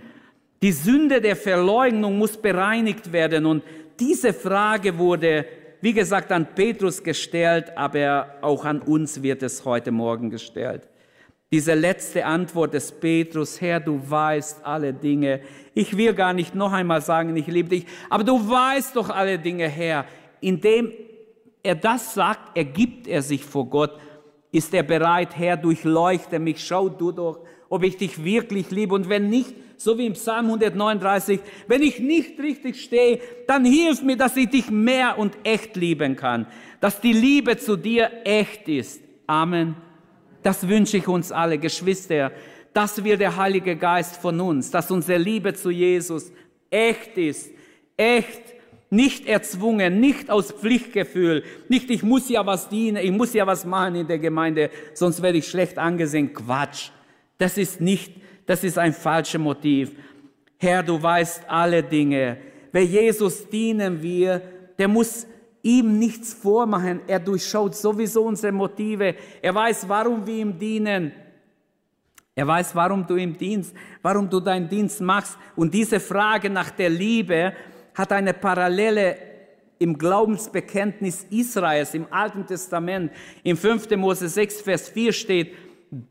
[0.61, 3.47] Die Sünde der Verleugnung muss bereinigt werden.
[3.47, 3.63] Und
[3.99, 5.47] diese Frage wurde,
[5.81, 10.87] wie gesagt, an Petrus gestellt, aber auch an uns wird es heute Morgen gestellt.
[11.51, 15.41] Diese letzte Antwort des Petrus, Herr, du weißt alle Dinge.
[15.73, 19.39] Ich will gar nicht noch einmal sagen, ich liebe dich, aber du weißt doch alle
[19.39, 20.05] Dinge, Herr
[20.45, 20.93] indem
[21.63, 23.99] er das sagt, ergibt er sich vor Gott,
[24.55, 27.39] ist er bereit, Herr, durchleuchte mich, schau du doch,
[27.69, 28.93] ob ich dich wirklich liebe.
[28.93, 34.01] Und wenn nicht, so wie im Psalm 139, wenn ich nicht richtig stehe, dann hilf
[34.01, 36.47] mir, dass ich dich mehr und echt lieben kann,
[36.79, 39.01] dass die Liebe zu dir echt ist.
[39.27, 39.75] Amen.
[40.41, 42.31] Das wünsche ich uns alle, Geschwister.
[42.73, 46.31] Das will der Heilige Geist von uns, dass unsere Liebe zu Jesus
[46.69, 47.51] echt ist,
[47.97, 48.54] echt
[48.89, 53.65] nicht erzwungen, nicht aus Pflichtgefühl, nicht ich muss ja was dienen, ich muss ja was
[53.65, 56.33] machen in der Gemeinde, sonst werde ich schlecht angesehen.
[56.33, 56.89] Quatsch.
[57.37, 58.13] Das ist nicht,
[58.45, 59.91] das ist ein falsches Motiv.
[60.57, 62.37] Herr, du weißt alle Dinge.
[62.71, 64.41] Wer Jesus dienen wir,
[64.77, 65.27] der muss
[65.61, 67.01] ihm nichts vormachen.
[67.07, 69.15] Er durchschaut sowieso unsere Motive.
[69.41, 71.11] Er weiß, warum wir ihm dienen.
[72.35, 75.37] Er weiß, warum du ihm dienst, warum du deinen Dienst machst.
[75.55, 77.53] Und diese Frage nach der Liebe,
[77.95, 79.17] hat eine Parallele
[79.79, 83.11] im Glaubensbekenntnis Israels im Alten Testament.
[83.43, 83.89] Im 5.
[83.97, 85.55] Mose 6, Vers 4 steht,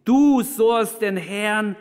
[0.05, 1.77] du sollst den Herrn,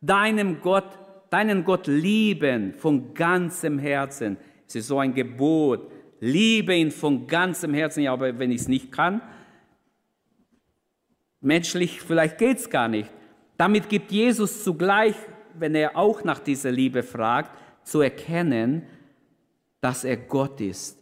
[0.00, 0.98] deinem Gott,
[1.30, 4.36] deinen Gott lieben von ganzem Herzen.
[4.66, 5.90] Es ist so ein Gebot.
[6.20, 8.02] Liebe ihn von ganzem Herzen.
[8.02, 9.20] Ja, aber wenn ich es nicht kann,
[11.40, 13.10] menschlich vielleicht geht es gar nicht.
[13.56, 15.14] Damit gibt Jesus zugleich,
[15.54, 18.82] wenn er auch nach dieser Liebe fragt, zu erkennen,
[19.84, 20.98] dass er Gott ist.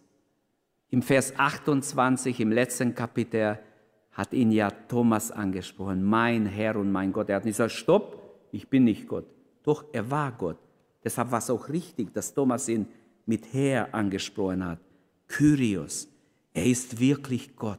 [0.90, 3.60] Im Vers 28 im letzten Kapitel
[4.10, 7.28] hat ihn ja Thomas angesprochen, mein Herr und mein Gott.
[7.28, 9.26] Er hat nicht gesagt, stopp, ich bin nicht Gott.
[9.62, 10.58] Doch, er war Gott.
[11.04, 12.88] Deshalb war es auch richtig, dass Thomas ihn
[13.24, 14.80] mit Herr angesprochen hat.
[15.28, 16.08] Kyrios,
[16.52, 17.78] er ist wirklich Gott.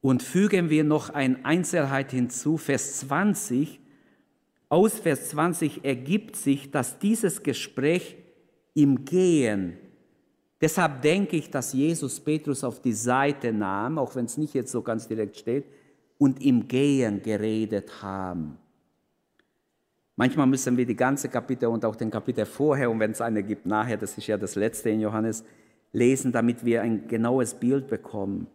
[0.00, 3.78] Und fügen wir noch eine Einzelheit hinzu, Vers 20.
[4.68, 8.16] Aus Vers 20 ergibt sich, dass dieses Gespräch
[8.74, 9.76] im Gehen.
[10.60, 14.72] Deshalb denke ich, dass Jesus Petrus auf die Seite nahm, auch wenn es nicht jetzt
[14.72, 15.64] so ganz direkt steht,
[16.18, 18.58] und im Gehen geredet haben.
[20.14, 23.42] Manchmal müssen wir die ganze Kapitel und auch den Kapitel vorher und wenn es eine
[23.42, 25.44] gibt nachher, das ist ja das letzte in Johannes,
[25.92, 28.46] lesen, damit wir ein genaues Bild bekommen.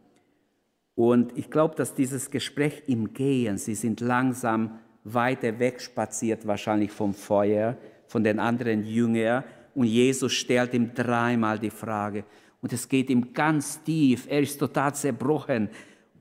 [0.95, 6.91] Und ich glaube, dass dieses Gespräch im Gehen, sie sind langsam weiter weg spaziert, wahrscheinlich
[6.91, 7.77] vom Feuer,
[8.07, 9.43] von den anderen Jüngern,
[9.78, 12.25] und Jesus stellt ihm dreimal die Frage.
[12.61, 14.25] Und es geht ihm ganz tief.
[14.28, 15.69] Er ist total zerbrochen.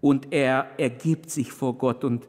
[0.03, 2.05] Und er ergibt sich vor Gott.
[2.05, 2.29] Und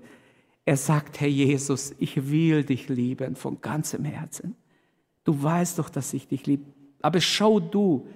[0.64, 4.56] er sagt, Herr Jesus, ich will dich lieben von ganzem Herzen.
[5.26, 6.64] Du weißt doch, dass ich dich liebe.
[7.02, 8.08] Aber schau du,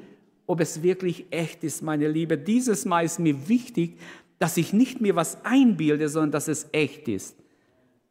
[0.47, 2.37] ob es wirklich echt ist, meine Liebe.
[2.37, 3.97] Dieses Mal ist mir wichtig,
[4.39, 7.35] dass ich nicht mir was einbilde, sondern dass es echt ist.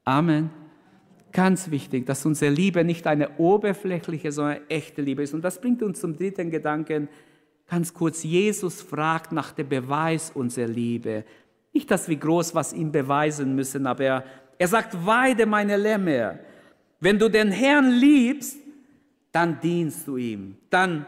[0.05, 0.51] Amen.
[1.32, 5.34] Ganz wichtig, dass unsere Liebe nicht eine oberflächliche, sondern echte Liebe ist.
[5.34, 7.08] Und das bringt uns zum dritten Gedanken.
[7.68, 11.24] Ganz kurz, Jesus fragt nach dem Beweis unserer Liebe.
[11.72, 14.24] Nicht, dass wir groß was ihm beweisen müssen, aber er,
[14.58, 16.40] er sagt, weide meine Lämmer.
[16.98, 18.58] Wenn du den Herrn liebst,
[19.30, 20.56] dann dienst du ihm.
[20.68, 21.06] Dann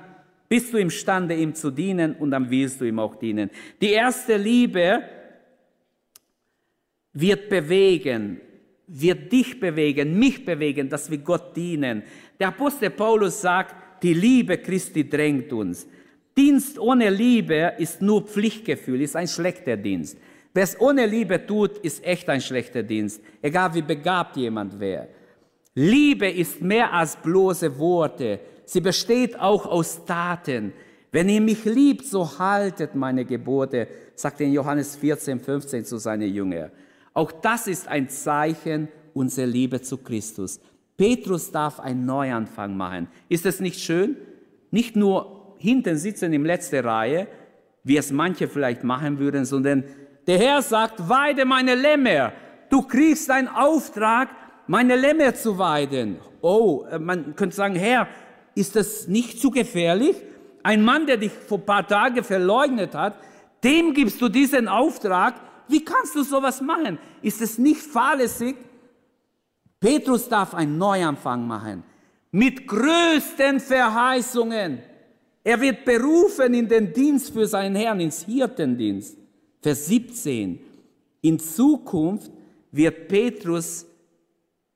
[0.48, 3.50] bist du imstande, ihm zu dienen und dann willst du ihm auch dienen.
[3.80, 5.02] Die erste Liebe
[7.12, 8.40] wird bewegen,
[8.86, 12.02] wird dich bewegen, mich bewegen, dass wir Gott dienen.
[12.38, 15.86] Der Apostel Paulus sagt, die Liebe Christi drängt uns.
[16.36, 20.16] Dienst ohne Liebe ist nur Pflichtgefühl, ist ein schlechter Dienst.
[20.54, 25.08] Wer es ohne Liebe tut, ist echt ein schlechter Dienst, egal wie begabt jemand wäre.
[25.74, 28.40] Liebe ist mehr als bloße Worte.
[28.66, 30.72] Sie besteht auch aus Taten.
[31.10, 36.32] Wenn ihr mich liebt, so haltet meine Gebote, sagt in Johannes 14, 15 zu seinen
[36.32, 36.70] Jüngern.
[37.14, 40.60] Auch das ist ein Zeichen unserer Liebe zu Christus.
[40.96, 43.08] Petrus darf einen Neuanfang machen.
[43.28, 44.16] Ist es nicht schön?
[44.70, 47.28] Nicht nur hinten sitzen in letzter Reihe,
[47.84, 49.84] wie es manche vielleicht machen würden, sondern
[50.26, 52.32] der Herr sagt, weide meine Lämmer.
[52.70, 54.28] Du kriegst einen Auftrag,
[54.66, 56.16] meine Lämmer zu weiden.
[56.40, 58.08] Oh, äh, man könnte sagen, Herr,
[58.54, 60.16] ist das nicht zu gefährlich?
[60.62, 63.16] Ein Mann, der dich vor ein paar Tagen verleugnet hat,
[63.64, 65.34] dem gibst du diesen Auftrag.
[65.68, 66.98] Wie kannst du sowas machen?
[67.22, 68.56] Ist es nicht fahrlässig?
[69.80, 71.82] Petrus darf einen Neuanfang machen.
[72.30, 74.80] Mit größten Verheißungen.
[75.44, 79.16] Er wird berufen in den Dienst für seinen Herrn, ins Hirtendienst.
[79.60, 80.60] Vers 17.
[81.20, 82.30] In Zukunft
[82.70, 83.86] wird Petrus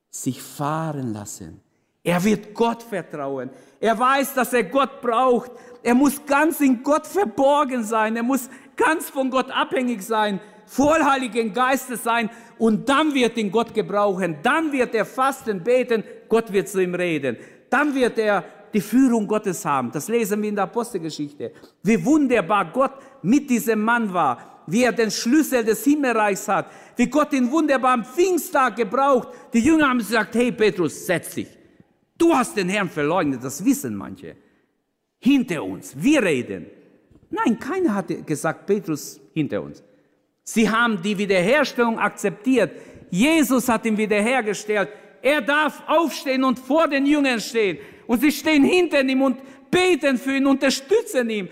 [0.09, 1.61] sich fahren lassen.
[2.03, 3.49] Er wird Gott vertrauen.
[3.79, 5.51] Er weiß, dass er Gott braucht.
[5.83, 8.15] Er muss ganz in Gott verborgen sein.
[8.15, 12.29] Er muss ganz von Gott abhängig sein, voll Heiligen Geistes sein.
[12.59, 14.37] Und dann wird ihn Gott gebrauchen.
[14.43, 16.03] Dann wird er fasten, beten.
[16.29, 17.37] Gott wird zu ihm reden.
[17.69, 19.91] Dann wird er die Führung Gottes haben.
[19.91, 21.53] Das lesen wir in der Apostelgeschichte.
[21.81, 22.93] Wie wunderbar Gott
[23.23, 24.63] mit diesem Mann war.
[24.67, 29.29] Wie er den Schlüssel des Himmelreichs hat wie Gott ihn wunderbar am Pfingsttag gebraucht.
[29.53, 31.47] Die Jünger haben gesagt, hey Petrus, setz dich.
[32.17, 34.35] Du hast den Herrn verleugnet, das wissen manche.
[35.19, 36.65] Hinter uns, wir reden.
[37.29, 39.83] Nein, keiner hat gesagt, Petrus hinter uns.
[40.49, 42.71] Sie haben die Wiederherstellung akzeptiert.
[43.09, 44.87] Jesus hat ihn wiederhergestellt.
[45.21, 47.79] Er darf aufstehen und vor den Jüngern stehen.
[48.07, 51.49] Und sie stehen hinter ihm und beten für ihn, unterstützen ihn.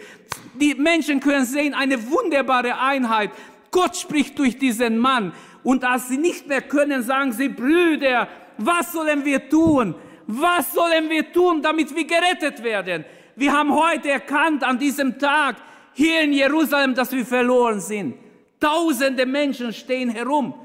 [0.62, 3.32] Die Menschen können sehen, eine wunderbare Einheit.
[3.70, 5.34] Gott spricht durch diesen Mann.
[5.62, 9.94] Und als sie nicht mehr können, sagen sie, Brüder, was sollen wir tun?
[10.26, 13.04] Was sollen wir tun, damit wir gerettet werden?
[13.36, 15.58] Wir haben heute erkannt an diesem Tag
[15.92, 18.25] hier in Jerusalem, dass wir verloren sind.
[18.66, 20.56] Tausende Menschen stehen herum.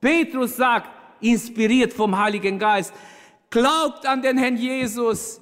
[0.00, 0.90] Petrus sagt,
[1.20, 2.94] inspiriert vom Heiligen Geist,
[3.50, 5.40] glaubt an den Herrn Jesus,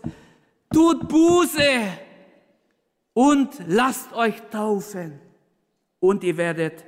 [0.72, 1.60] tut Buße
[3.12, 5.20] und lasst euch taufen
[6.00, 6.86] und ihr werdet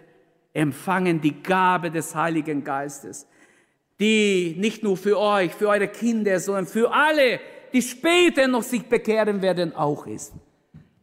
[0.55, 3.27] empfangen die Gabe des Heiligen Geistes,
[4.01, 7.39] die nicht nur für euch, für eure Kinder, sondern für alle,
[7.71, 10.33] die später noch sich bekehren werden, auch ist.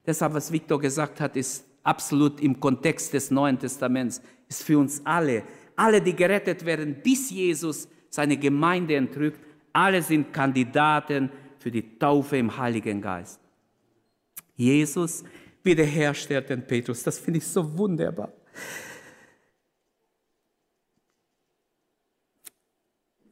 [0.04, 5.02] Deshalb, was Viktor gesagt hat, ist absolut im Kontext des Neuen Testaments, ist für uns
[5.06, 5.44] alle,
[5.76, 9.40] alle, die gerettet werden, bis Jesus seine Gemeinde entrückt,
[9.72, 11.30] alle sind Kandidaten
[11.60, 13.40] für die Taufe im Heiligen Geist.
[14.56, 15.24] Jesus
[15.64, 18.32] wiederherstellt den Petrus, das finde ich so wunderbar.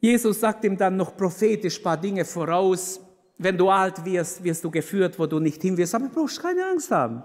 [0.00, 3.00] Jesus sagt ihm dann noch prophetisch ein paar Dinge voraus.
[3.38, 5.94] Wenn du alt wirst, wirst du geführt, wo du nicht hin wirst.
[5.94, 7.22] Aber du brauchst keine Angst haben.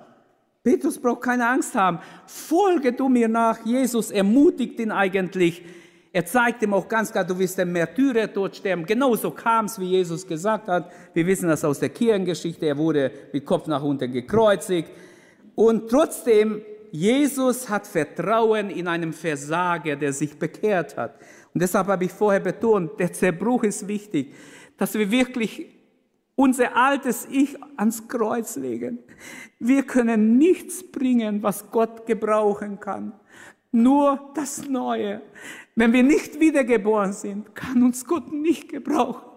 [0.70, 1.98] Petrus braucht keine Angst haben.
[2.28, 3.66] Folge du mir nach.
[3.66, 5.64] Jesus ermutigt ihn eigentlich.
[6.14, 8.86] Er zeigt ihm auch ganz klar, du wirst den Märtyrertod sterben.
[8.86, 10.92] Genauso kam es, wie Jesus gesagt hat.
[11.16, 12.68] Wir wissen das aus der Kirchengeschichte.
[12.68, 14.92] Er wurde mit Kopf nach unten gekreuzigt.
[15.56, 16.62] Und trotzdem,
[16.92, 21.16] Jesus hat Vertrauen in einem Versager, der sich bekehrt hat.
[21.52, 24.36] Und deshalb habe ich vorher betont, der Zerbruch ist wichtig,
[24.78, 25.66] dass wir wirklich
[26.36, 29.00] unser altes Ich ans Kreuz legen.
[29.60, 33.14] Wir können nichts bringen, was Gott gebrauchen kann.
[33.72, 35.22] Nur das Neue.
[35.76, 39.30] Wenn wir nicht wiedergeboren sind, kann uns Gott nicht gebrauchen.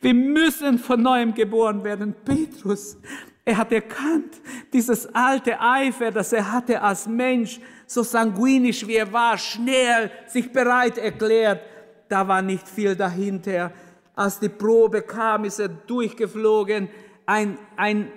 [0.00, 2.14] Wir müssen von neuem geboren werden.
[2.24, 2.96] Petrus,
[3.44, 4.40] er hat erkannt,
[4.72, 10.50] dieses alte Eifer, das er hatte als Mensch, so sanguinisch wie er war, schnell sich
[10.52, 11.60] bereit erklärt.
[12.08, 13.72] Da war nicht viel dahinter.
[14.14, 16.88] Als die Probe kam, ist er durchgeflogen.
[17.26, 18.12] Ein, ein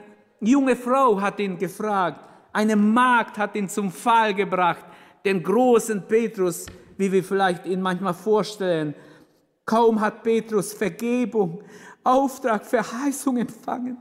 [0.45, 2.19] junge Frau hat ihn gefragt.
[2.53, 4.85] Eine Magd hat ihn zum Fall gebracht.
[5.23, 6.65] Den großen Petrus,
[6.97, 8.95] wie wir vielleicht ihn manchmal vorstellen.
[9.65, 11.63] Kaum hat Petrus Vergebung,
[12.03, 13.97] Auftrag, Verheißung empfangen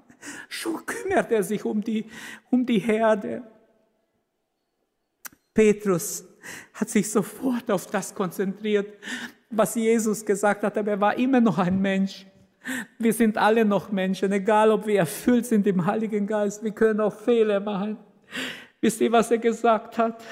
[0.48, 2.06] So kümmert er sich um die,
[2.50, 3.42] um die Herde.
[5.52, 6.24] Petrus
[6.74, 8.98] hat sich sofort auf das konzentriert,
[9.50, 12.26] was Jesus gesagt hat, aber er war immer noch ein Mensch.
[12.98, 17.00] Wir sind alle noch Menschen, egal ob wir erfüllt sind im Heiligen Geist, wir können
[17.00, 17.98] auch Fehler machen.
[18.80, 20.22] Wisst ihr, was er gesagt hat?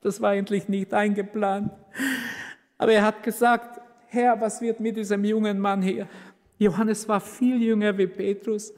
[0.00, 1.72] Das war eigentlich nicht eingeplant.
[2.78, 6.06] Aber er hat gesagt, Herr, was wird mit diesem jungen Mann hier?
[6.58, 8.72] Johannes war viel jünger wie Petrus.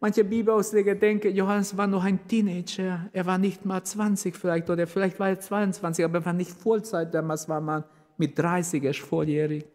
[0.00, 3.10] Manche Bibelausleger denken, Johannes war noch ein Teenager.
[3.12, 6.50] Er war nicht mal 20 vielleicht oder vielleicht war er 22, aber er war nicht
[6.50, 7.12] Vollzeit.
[7.12, 7.84] Damals war man
[8.16, 9.66] mit 30 erst volljährig.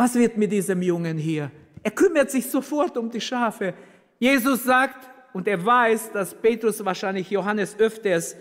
[0.00, 1.50] Was wird mit diesem Jungen hier?
[1.82, 3.74] Er kümmert sich sofort um die Schafe.
[4.18, 8.34] Jesus sagt, und er weiß, dass Petrus wahrscheinlich Johannes öfters,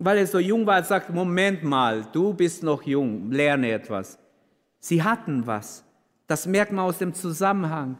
[0.00, 4.18] weil er so jung war, sagt, Moment mal, du bist noch jung, lerne etwas.
[4.80, 5.84] Sie hatten was.
[6.26, 7.96] Das merkt man aus dem Zusammenhang.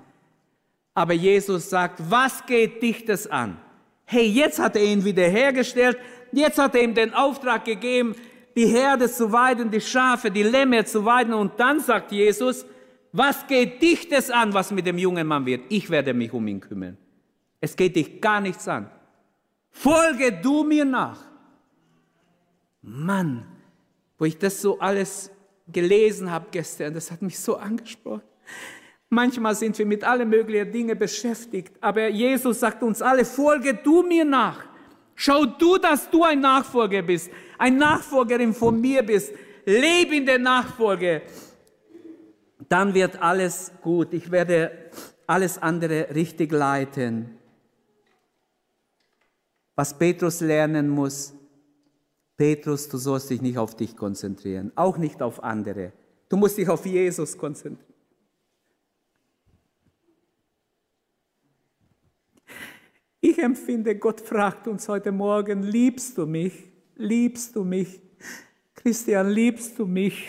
[0.92, 3.58] Aber Jesus sagt, was geht dich das an?
[4.06, 5.98] Hey, jetzt hat er ihn wiederhergestellt,
[6.32, 8.16] jetzt hat er ihm den Auftrag gegeben,
[8.56, 11.32] die Herde zu weiden, die Schafe, die Lämmer zu weiden.
[11.32, 12.66] Und dann sagt Jesus,
[13.16, 15.66] was geht dich das an, was mit dem jungen Mann wird?
[15.68, 16.98] Ich werde mich um ihn kümmern.
[17.60, 18.90] Es geht dich gar nichts an.
[19.70, 21.20] Folge du mir nach.
[22.82, 23.46] Mann,
[24.18, 25.30] wo ich das so alles
[25.68, 28.24] gelesen habe gestern, das hat mich so angesprochen.
[29.10, 34.02] Manchmal sind wir mit allen möglichen Dingen beschäftigt, aber Jesus sagt uns alle, folge du
[34.02, 34.64] mir nach.
[35.14, 39.32] Schau du, dass du ein Nachfolger bist, ein Nachfolgerin von mir bist.
[39.64, 41.22] Lebe in der Nachfolge.
[42.68, 44.12] Dann wird alles gut.
[44.12, 44.70] Ich werde
[45.26, 47.38] alles andere richtig leiten.
[49.74, 51.34] Was Petrus lernen muss,
[52.36, 55.92] Petrus, du sollst dich nicht auf dich konzentrieren, auch nicht auf andere.
[56.28, 57.92] Du musst dich auf Jesus konzentrieren.
[63.20, 66.52] Ich empfinde, Gott fragt uns heute Morgen, liebst du mich?
[66.96, 68.00] Liebst du mich?
[68.74, 70.28] Christian, liebst du mich?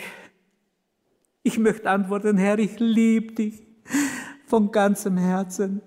[1.46, 3.62] Ich möchte antworten, Herr, ich liebe dich
[4.46, 5.80] von ganzem Herzen.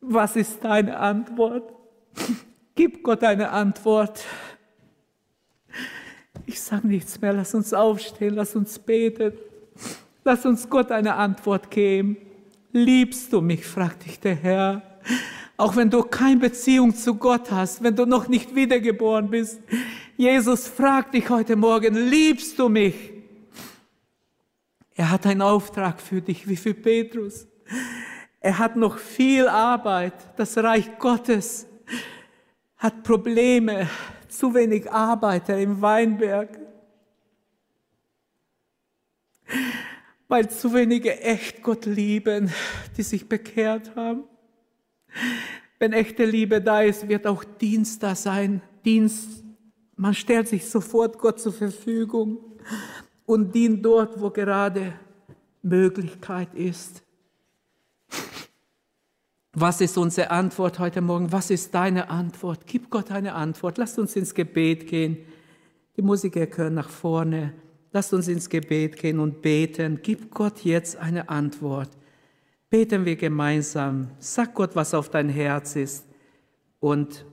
[0.00, 1.74] Was ist deine Antwort?
[2.74, 4.24] Gib Gott eine Antwort.
[6.46, 9.34] Ich sage nichts mehr, lass uns aufstehen, lass uns beten.
[10.24, 12.16] Lass uns Gott eine Antwort geben.
[12.72, 15.00] Liebst du mich, fragt dich der Herr.
[15.58, 19.60] Auch wenn du keine Beziehung zu Gott hast, wenn du noch nicht wiedergeboren bist.
[20.16, 23.19] Jesus fragt dich heute Morgen, liebst du mich?
[24.94, 27.46] Er hat einen Auftrag für dich, wie für Petrus.
[28.40, 30.14] Er hat noch viel Arbeit.
[30.36, 31.66] Das Reich Gottes
[32.76, 33.88] hat Probleme
[34.28, 36.58] zu wenig Arbeiter im Weinberg,
[40.28, 42.52] weil zu wenige echt Gott lieben,
[42.96, 44.24] die sich bekehrt haben.
[45.78, 48.62] Wenn echte Liebe da ist, wird auch Dienst da sein.
[48.84, 49.44] Dienst,
[49.96, 52.38] man stellt sich sofort Gott zur Verfügung
[53.30, 54.92] und dient dort, wo gerade
[55.62, 57.04] Möglichkeit ist.
[59.52, 61.30] Was ist unsere Antwort heute Morgen?
[61.30, 62.66] Was ist deine Antwort?
[62.66, 63.78] Gib Gott eine Antwort.
[63.78, 65.18] Lasst uns ins Gebet gehen.
[65.96, 67.54] Die Musiker können nach vorne.
[67.92, 70.00] Lasst uns ins Gebet gehen und beten.
[70.02, 71.90] Gib Gott jetzt eine Antwort.
[72.68, 74.10] Beten wir gemeinsam.
[74.18, 76.04] Sag Gott, was auf dein Herz ist.
[76.80, 77.24] Und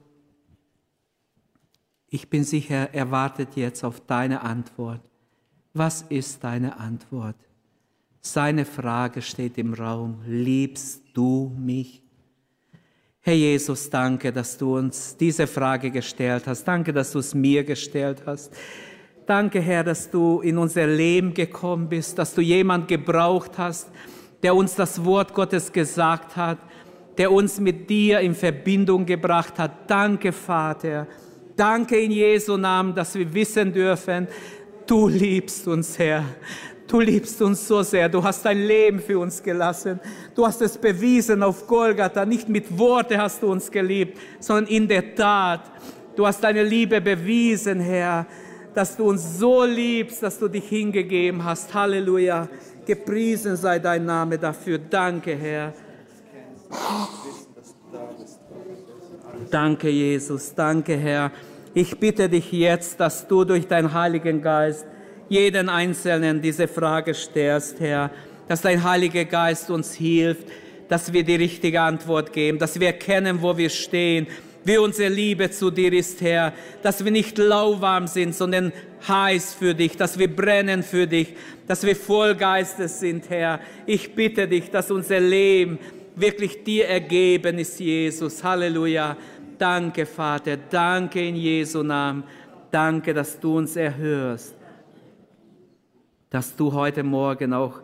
[2.07, 5.01] ich bin sicher, er wartet jetzt auf deine Antwort.
[5.77, 7.35] Was ist deine Antwort?
[8.19, 10.21] Seine Frage steht im Raum.
[10.25, 12.01] Liebst du mich?
[13.19, 16.63] Herr Jesus, danke, dass du uns diese Frage gestellt hast.
[16.63, 18.51] Danke, dass du es mir gestellt hast.
[19.27, 23.91] Danke, Herr, dass du in unser Leben gekommen bist, dass du jemand gebraucht hast,
[24.41, 26.57] der uns das Wort Gottes gesagt hat,
[27.19, 29.87] der uns mit dir in Verbindung gebracht hat.
[29.91, 31.05] Danke, Vater.
[31.55, 34.27] Danke in Jesu Namen, dass wir wissen dürfen,
[34.87, 36.23] du liebst uns, Herr.
[36.87, 38.07] Du liebst uns so sehr.
[38.07, 39.99] Du hast dein Leben für uns gelassen.
[40.33, 42.25] Du hast es bewiesen auf Golgatha.
[42.25, 45.69] Nicht mit Worte hast du uns geliebt, sondern in der Tat.
[46.15, 48.25] Du hast deine Liebe bewiesen, Herr,
[48.73, 51.73] dass du uns so liebst, dass du dich hingegeben hast.
[51.73, 52.47] Halleluja.
[52.85, 54.77] Gepriesen sei dein Name dafür.
[54.77, 55.73] Danke, Herr.
[59.51, 60.55] Danke, Jesus.
[60.55, 61.31] Danke, Herr.
[61.79, 64.83] Ich bitte dich jetzt, dass du durch deinen Heiligen Geist
[65.29, 68.09] jeden Einzelnen diese Frage stellst, Herr,
[68.47, 70.47] dass dein Heiliger Geist uns hilft,
[70.89, 74.25] dass wir die richtige Antwort geben, dass wir erkennen, wo wir stehen,
[74.63, 76.51] wie unsere Liebe zu dir ist, Herr,
[76.81, 78.73] dass wir nicht lauwarm sind, sondern
[79.07, 81.35] heiß für dich, dass wir brennen für dich,
[81.67, 83.59] dass wir voll Geistes sind, Herr.
[83.85, 85.77] Ich bitte dich, dass unser Leben
[86.15, 88.43] wirklich dir ergeben ist, Jesus.
[88.43, 89.15] Halleluja.
[89.57, 90.57] Danke, Vater.
[90.57, 92.23] Danke in Jesu Namen.
[92.71, 94.55] Danke, dass du uns erhörst.
[96.29, 97.81] Dass du heute Morgen auch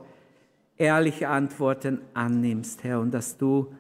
[0.78, 3.74] ehrliche Antworten annimmst, Herr, und dass du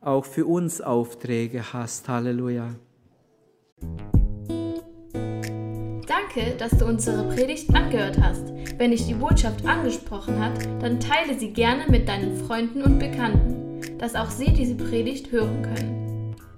[0.00, 2.08] auch für uns Aufträge hast.
[2.08, 2.74] Halleluja.
[6.06, 8.52] Danke, dass du unsere Predigt angehört hast.
[8.78, 13.98] Wenn dich die Botschaft angesprochen hat, dann teile sie gerne mit deinen Freunden und Bekannten,
[13.98, 16.05] dass auch sie diese Predigt hören können.